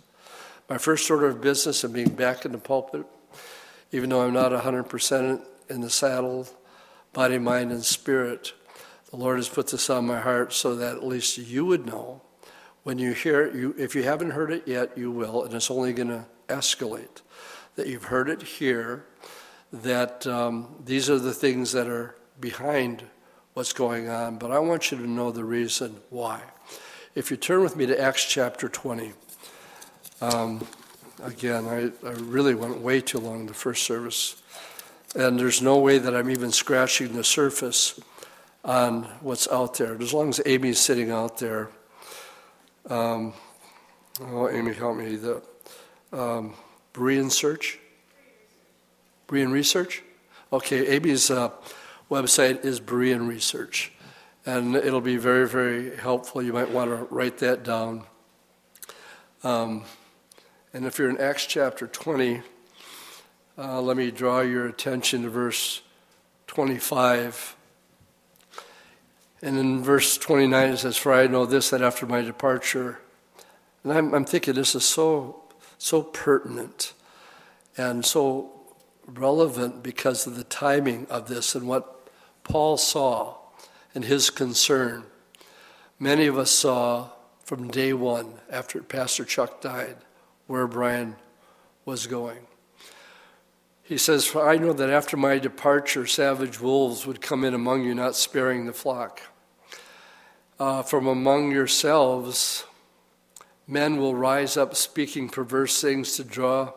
[0.68, 3.06] My first order of business and being back in the pulpit
[3.94, 6.48] even though I'm not 100% in the saddle,
[7.14, 8.54] body, mind, and spirit.
[9.12, 12.22] The Lord has put this on my heart so that at least you would know.
[12.82, 15.70] When you hear it, you, if you haven't heard it yet, you will, and it's
[15.70, 17.22] only going to escalate.
[17.76, 19.06] That you've heard it here,
[19.72, 23.04] that um, these are the things that are behind
[23.54, 26.42] what's going on, but I want you to know the reason why.
[27.14, 29.14] If you turn with me to Acts chapter 20,
[30.22, 30.66] um,
[31.22, 34.42] again, I, I really went way too long the first service,
[35.16, 38.00] and there's no way that I'm even scratching the surface
[38.66, 40.02] on what's out there.
[40.02, 41.70] As long as Amy's sitting out there,
[42.90, 43.34] um,
[44.20, 45.16] oh, Amy, help me.
[45.16, 45.44] The
[46.12, 46.56] um,
[46.94, 47.78] Berean Search?
[49.28, 50.02] Berean Research?
[50.52, 51.52] Okay, Amy's uh,
[52.14, 53.92] website is Berean Research,
[54.46, 56.44] and it'll be very, very helpful.
[56.44, 58.04] You might want to write that down.
[59.44, 59.86] Um,
[60.76, 62.44] and if you're in Acts chapter 20,
[63.58, 65.82] uh, let me draw your attention to verse
[66.46, 67.56] 25.
[69.42, 73.00] And in verse 29, it says, For I know this, that after my departure,
[73.84, 75.46] and I'm, I'm thinking this is so,
[75.80, 76.94] so pertinent
[77.76, 78.52] and so
[79.08, 81.93] relevant because of the timing of this and what
[82.44, 83.36] Paul saw
[83.96, 85.04] and his concern.
[86.00, 87.10] Many of us saw
[87.44, 89.98] from day one after Pastor Chuck died
[90.48, 91.16] where Brian
[91.86, 92.48] was going.
[93.84, 97.84] He says, For I know that after my departure, savage wolves would come in among
[97.84, 99.22] you, not sparing the flock.
[100.60, 102.66] Uh, from among yourselves,
[103.68, 106.72] men will rise up speaking perverse things to draw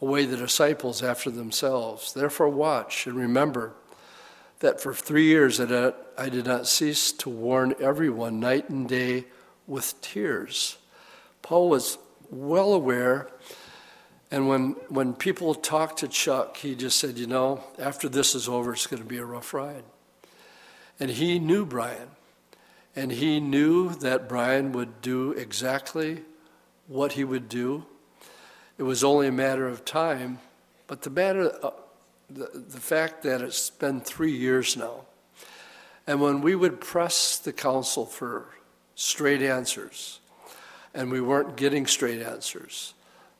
[0.00, 2.14] away the disciples after themselves.
[2.14, 3.74] Therefore, watch and remember
[4.60, 9.24] that for three years I did not cease to warn everyone night and day
[9.66, 10.78] with tears.
[11.42, 11.98] Paul was
[12.30, 13.28] well aware.
[14.30, 18.48] And when, when people talked to Chuck, he just said, you know, after this is
[18.48, 19.82] over, it's going to be a rough ride.
[21.00, 22.08] And he knew Brian.
[22.94, 26.22] And he knew that Brian would do exactly
[26.86, 27.86] what he would do.
[28.78, 30.38] It was only a matter of time.
[30.86, 31.70] But the matter, uh,
[32.30, 35.06] the, the fact that it's been three years now,
[36.06, 38.48] and when we would press the council for
[38.94, 40.20] straight answers,
[40.94, 42.94] and we weren't getting straight answers.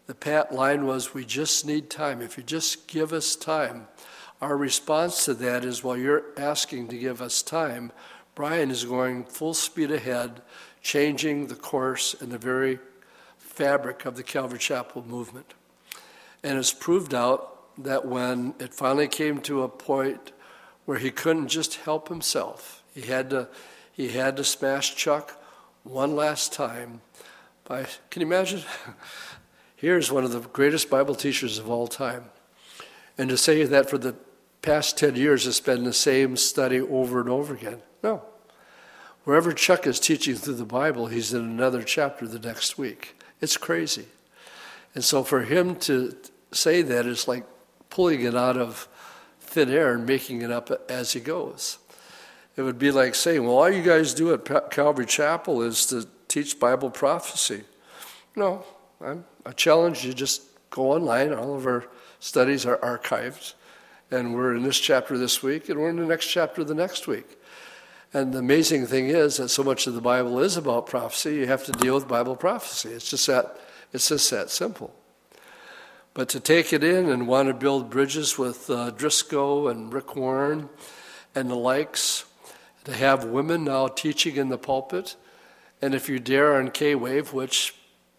[0.07, 2.21] The pat line was, We just need time.
[2.23, 3.87] If you just give us time.
[4.41, 7.93] Our response to that is, While you're asking to give us time,
[8.35, 10.43] Brian is going full speed ahead,
[10.83, 12.79] changing the course and the very
[13.39, 15.55] fabric of the Calvary Chapel movement.
[16.43, 20.33] And it's proved out that when it finally came to a point
[20.85, 23.49] where he couldn't just help himself, he had to,
[23.93, 25.41] he had to smash Chuck
[25.85, 27.01] one last time
[27.65, 28.63] by, can you imagine?
[29.77, 32.25] Here's one of the greatest Bible teachers of all time.
[33.17, 34.15] And to say that for the
[34.63, 37.81] past 10 years it's been the same study over and over again.
[38.03, 38.23] No.
[39.25, 43.17] Wherever Chuck is teaching through the Bible, he's in another chapter the next week.
[43.41, 44.07] It's crazy.
[44.95, 46.17] And so for him to
[46.53, 47.45] say that is like
[47.91, 48.89] pulling it out of
[49.41, 51.79] thin air and making it up as he goes.
[52.57, 56.07] It would be like saying, well, all you guys do at Calvary Chapel is to
[56.29, 57.65] teach Bible prophecy.
[58.37, 58.65] No,
[59.01, 61.33] I'm, I challenge you just go online.
[61.33, 61.87] All of our
[62.21, 63.55] studies are archived.
[64.11, 67.07] And we're in this chapter this week, and we're in the next chapter the next
[67.07, 67.39] week.
[68.13, 71.47] And the amazing thing is that so much of the Bible is about prophecy, you
[71.47, 72.91] have to deal with Bible prophecy.
[72.91, 73.57] It's just that,
[73.93, 74.93] it's just that simple.
[76.13, 80.17] But to take it in and want to build bridges with uh, Driscoll and Rick
[80.17, 80.69] Warren
[81.35, 82.25] and the likes,
[82.85, 85.17] to have women now teaching in the pulpit,
[85.83, 87.75] and if you dare on K Wave, which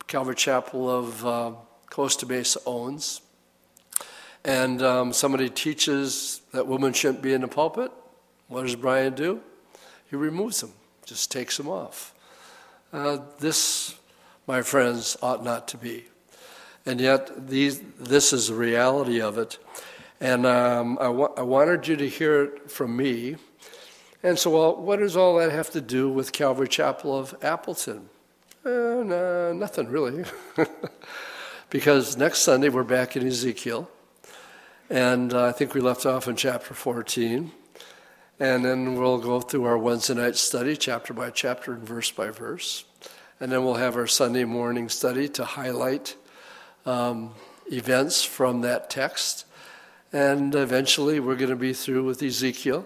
[0.08, 1.52] Calvary Chapel of uh,
[1.90, 3.22] Costa Mesa owns,
[4.44, 7.92] and um, somebody teaches that women shouldn't be in the pulpit,
[8.48, 9.42] what does Brian do?
[10.10, 10.74] He removes them,
[11.06, 12.14] just takes them off.
[12.94, 13.96] Uh, this,
[14.48, 16.06] my friends, ought not to be.
[16.86, 19.58] And yet, these, this is the reality of it.
[20.20, 23.38] And um, I, wa- I wanted you to hear it from me
[24.24, 28.10] and so, well, what does all that have to do with Calvary Chapel of Appleton?
[28.64, 28.70] Uh,
[29.04, 30.24] no, nothing really.
[31.72, 33.90] because next Sunday we're back in Ezekiel.
[34.92, 37.52] And uh, I think we left off in chapter 14.
[38.40, 42.30] And then we'll go through our Wednesday night study, chapter by chapter and verse by
[42.30, 42.86] verse.
[43.40, 46.16] And then we'll have our Sunday morning study to highlight
[46.86, 47.34] um,
[47.72, 49.46] events from that text.
[50.14, 52.86] And eventually we're going to be through with Ezekiel.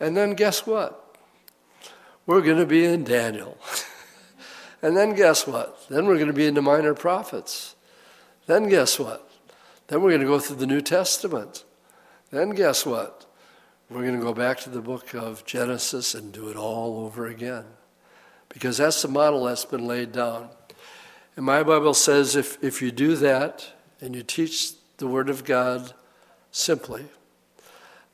[0.00, 1.16] And then guess what?
[2.26, 3.58] We're going to be in Daniel.
[4.82, 5.88] and then guess what?
[5.88, 7.74] Then we're going to be in the minor prophets.
[8.46, 9.30] Then guess what?
[9.88, 11.64] Then we're going to go through the New Testament.
[12.30, 13.26] Then guess what?
[13.90, 17.26] We're going to go back to the book of Genesis and do it all over
[17.26, 17.64] again.
[18.48, 20.48] Because that's the model that's been laid down.
[21.36, 25.44] And my Bible says if, if you do that and you teach the Word of
[25.44, 25.92] God
[26.52, 27.06] simply,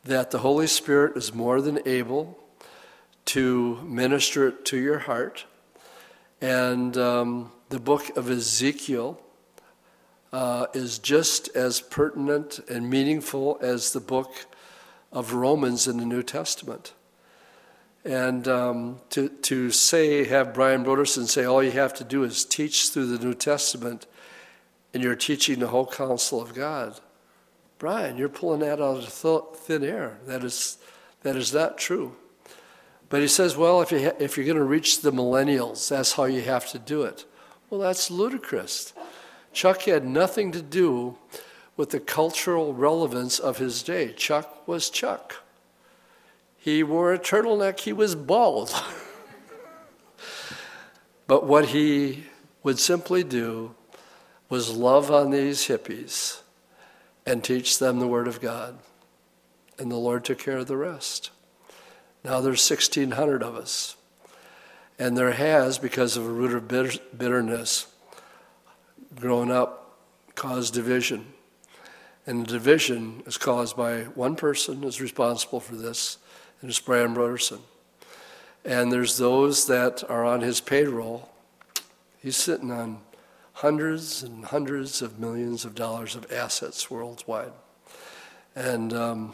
[0.04, 2.38] that the Holy Spirit is more than able
[3.26, 5.44] to minister it to your heart.
[6.40, 9.20] And um, the book of Ezekiel
[10.32, 14.46] uh, is just as pertinent and meaningful as the book
[15.12, 16.94] of Romans in the New Testament.
[18.04, 22.44] And um, to, to say, have Brian Brodersen say, all you have to do is
[22.44, 24.06] teach through the New Testament,
[24.94, 26.98] and you're teaching the whole counsel of God.
[27.78, 30.18] Brian, you're pulling that out of thin air.
[30.26, 30.78] That is,
[31.22, 32.16] that is not true.
[33.10, 36.12] But he says, well, if, you ha- if you're going to reach the millennials, that's
[36.12, 37.26] how you have to do it.
[37.68, 38.92] Well, that's ludicrous.
[39.52, 41.18] Chuck had nothing to do
[41.76, 44.12] with the cultural relevance of his day.
[44.12, 45.42] Chuck was Chuck.
[46.62, 48.70] He wore a turtleneck, he was bald.
[51.26, 52.24] but what he
[52.62, 53.74] would simply do
[54.50, 56.42] was love on these hippies
[57.24, 58.78] and teach them the Word of God.
[59.78, 61.30] And the Lord took care of the rest.
[62.22, 63.96] Now there's 1,600 of us.
[64.98, 66.68] And there has, because of a root of
[67.16, 67.86] bitterness,
[69.14, 69.96] grown up,
[70.34, 71.32] caused division.
[72.26, 76.18] And the division is caused by one person is responsible for this,
[76.60, 77.60] and it's Brian Brodersen.
[78.64, 81.28] And there's those that are on his payroll.
[82.22, 83.00] He's sitting on
[83.54, 87.52] hundreds and hundreds of millions of dollars of assets worldwide.
[88.54, 89.32] And um,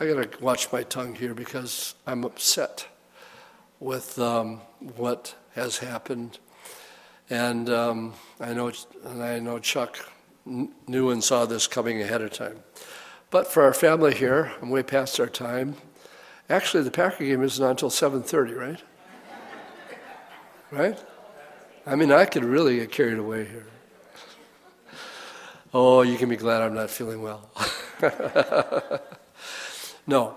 [0.00, 2.86] I got to watch my tongue here because I'm upset
[3.80, 4.60] with um,
[4.96, 6.38] what has happened.
[7.30, 8.72] And um, I know,
[9.04, 9.98] and I know Chuck
[10.44, 12.60] knew and saw this coming ahead of time.
[13.30, 15.76] But for our family here, I'm way past our time.
[16.50, 18.82] Actually, the Packer game isn't until 7:30, right?
[20.70, 20.98] right?
[21.86, 23.66] I mean, I could really get carried away here.
[25.74, 27.50] Oh, you can be glad I'm not feeling well.
[30.06, 30.34] no.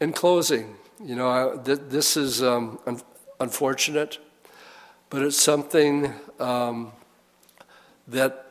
[0.00, 3.00] In closing, you know, I, th- this is um, un-
[3.38, 4.18] unfortunate,
[5.08, 6.92] but it's something um,
[8.06, 8.46] that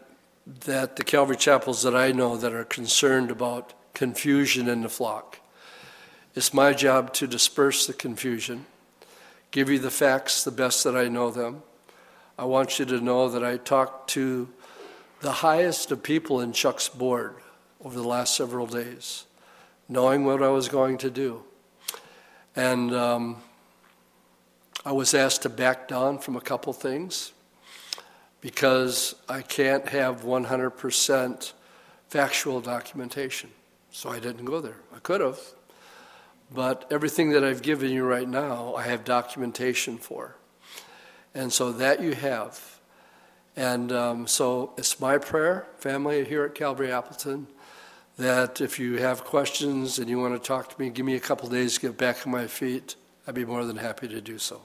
[0.66, 5.39] that the Calvary chapels that I know that are concerned about confusion in the flock
[6.36, 8.66] it's my job to disperse the confusion,
[9.52, 11.64] give you the facts the best that I know them.
[12.38, 14.48] I want you to know that I talked to
[15.22, 17.36] the highest of people in Chuck's board
[17.84, 19.26] over the last several days,
[19.88, 21.44] knowing what I was going to do.
[22.56, 23.42] And um,
[24.86, 27.34] I was asked to back down from a couple things
[28.42, 31.54] because I can't have 100%
[32.08, 33.50] factual documentation.
[33.92, 34.78] So I didn't go there.
[34.96, 35.40] I could have,
[36.52, 40.36] but everything that I've given you right now, I have documentation for.
[41.34, 42.80] And so that you have.
[43.56, 47.48] And um, so it's my prayer, family here at Calvary Appleton,
[48.18, 51.20] that if you have questions and you want to talk to me, give me a
[51.20, 52.96] couple days to get back on my feet.
[53.28, 54.62] I'd be more than happy to do so.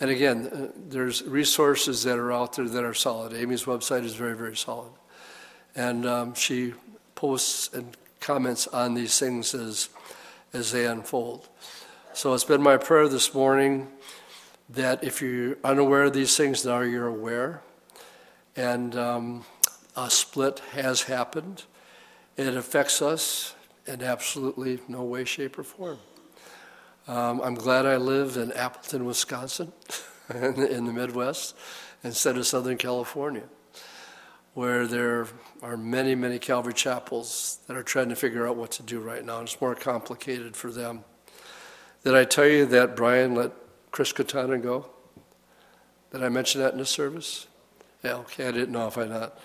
[0.00, 3.32] And again, uh, there's resources that are out there that are solid.
[3.32, 4.90] Amy's website is very, very solid.
[5.74, 6.74] And um, she
[7.14, 9.88] posts and comments on these things as
[10.54, 11.48] as they unfold.
[12.12, 13.88] So it's been my prayer this morning
[14.70, 17.60] that if you're unaware of these things, now you're aware.
[18.56, 19.44] And um,
[19.96, 21.64] a split has happened.
[22.36, 23.54] It affects us
[23.86, 25.98] in absolutely no way, shape, or form.
[27.08, 29.72] Um, I'm glad I live in Appleton, Wisconsin,
[30.34, 31.56] in the Midwest,
[32.02, 33.42] instead of Southern California
[34.54, 35.26] where there
[35.62, 39.24] are many, many Calvary chapels that are trying to figure out what to do right
[39.24, 39.40] now.
[39.40, 41.04] It's more complicated for them.
[42.04, 43.50] Did I tell you that Brian let
[43.90, 44.86] Chris Katana go?
[46.12, 47.48] Did I mention that in the service?
[48.04, 49.38] Yeah, okay, I didn't know if I not.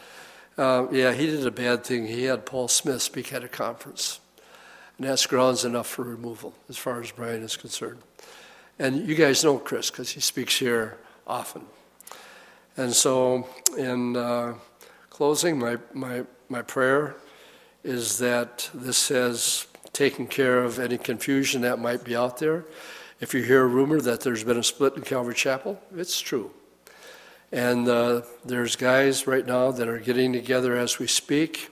[0.57, 2.05] Uh, yeah, he did a bad thing.
[2.05, 4.20] He had Paul Smith speak at a conference.
[4.97, 7.99] And that's grounds enough for removal, as far as Brian is concerned.
[8.78, 11.64] And you guys know Chris, because he speaks here often.
[12.76, 13.47] And so,
[13.78, 14.55] in uh,
[15.20, 17.13] closing, my, my, my prayer
[17.84, 22.63] is that this has taken care of any confusion that might be out there.
[23.20, 26.51] If you hear a rumor that there's been a split in Calvary Chapel, it's true.
[27.51, 31.70] And uh, there's guys right now that are getting together as we speak,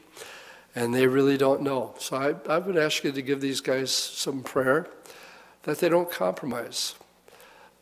[0.75, 1.95] and they really don't know.
[1.99, 4.87] So I, I would ask you to give these guys some prayer
[5.63, 6.95] that they don't compromise.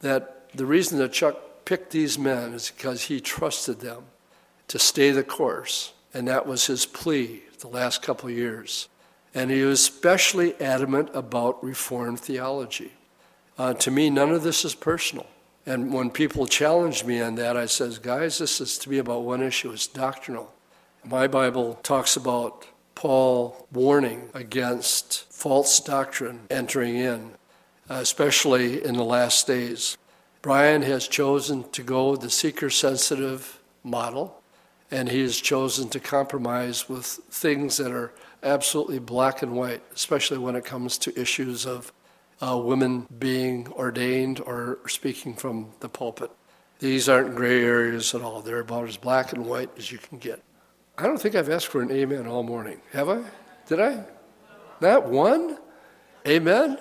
[0.01, 4.03] That the reason that Chuck picked these men is because he trusted them
[4.67, 8.87] to stay the course And that was his plea the last couple of years.
[9.33, 12.93] And he was especially adamant about Reformed theology.
[13.57, 15.27] Uh, to me, none of this is personal.
[15.65, 19.23] And when people challenge me on that, I says, guys, this is to me about
[19.23, 19.71] one issue.
[19.71, 20.53] It's doctrinal.
[21.03, 27.31] My Bible talks about Paul warning against false doctrine entering in,
[27.89, 29.97] especially in the last days.
[30.41, 34.41] Brian has chosen to go the seeker sensitive model,
[34.91, 38.13] and he has chosen to compromise with things that are
[38.43, 41.91] absolutely black and white, especially when it comes to issues of
[42.41, 46.31] uh, women being ordained or speaking from the pulpit.
[46.79, 48.41] These aren't gray areas at all.
[48.41, 50.43] They're about as black and white as you can get.
[50.97, 52.79] I don't think I've asked for an amen all morning.
[52.91, 53.23] Have I?
[53.67, 54.03] Did I?
[54.81, 55.57] Not one?
[56.27, 56.77] Amen?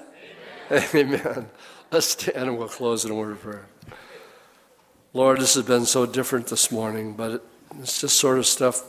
[0.70, 0.88] Amen.
[0.94, 1.50] amen.
[1.90, 3.66] Let's stand and we'll close in a word of prayer.
[5.12, 7.44] Lord, this has been so different this morning, but
[7.80, 8.82] it's just sort of stuff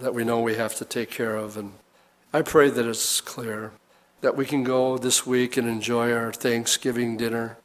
[0.00, 1.56] that we know we have to take care of.
[1.56, 1.72] And
[2.32, 3.72] I pray that it's clear
[4.20, 7.58] that we can go this week and enjoy our Thanksgiving dinner,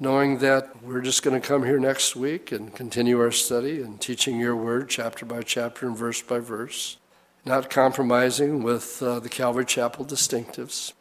[0.00, 4.00] knowing that we're just going to come here next week and continue our study and
[4.00, 6.96] teaching your word chapter by chapter and verse by verse,
[7.44, 10.92] not compromising with uh, the Calvary Chapel distinctives.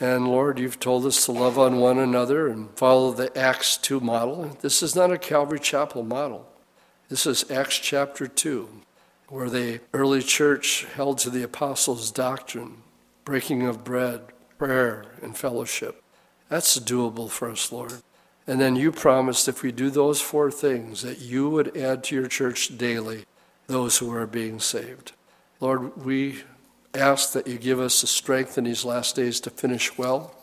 [0.00, 4.00] And Lord, you've told us to love on one another and follow the Acts 2
[4.00, 4.56] model.
[4.60, 6.48] This is not a Calvary Chapel model.
[7.10, 8.66] This is Acts chapter 2,
[9.28, 12.78] where the early church held to the apostles' doctrine,
[13.26, 14.22] breaking of bread,
[14.56, 16.02] prayer, and fellowship.
[16.48, 18.02] That's doable for us, Lord.
[18.46, 22.14] And then you promised if we do those four things, that you would add to
[22.14, 23.26] your church daily
[23.66, 25.12] those who are being saved.
[25.60, 26.42] Lord, we
[26.94, 30.34] ask that you give us the strength in these last days to finish well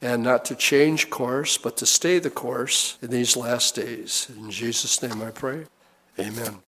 [0.00, 4.30] and not to change course, but to stay the course in these last days.
[4.36, 5.64] In Jesus' name I pray.
[6.18, 6.63] Amen.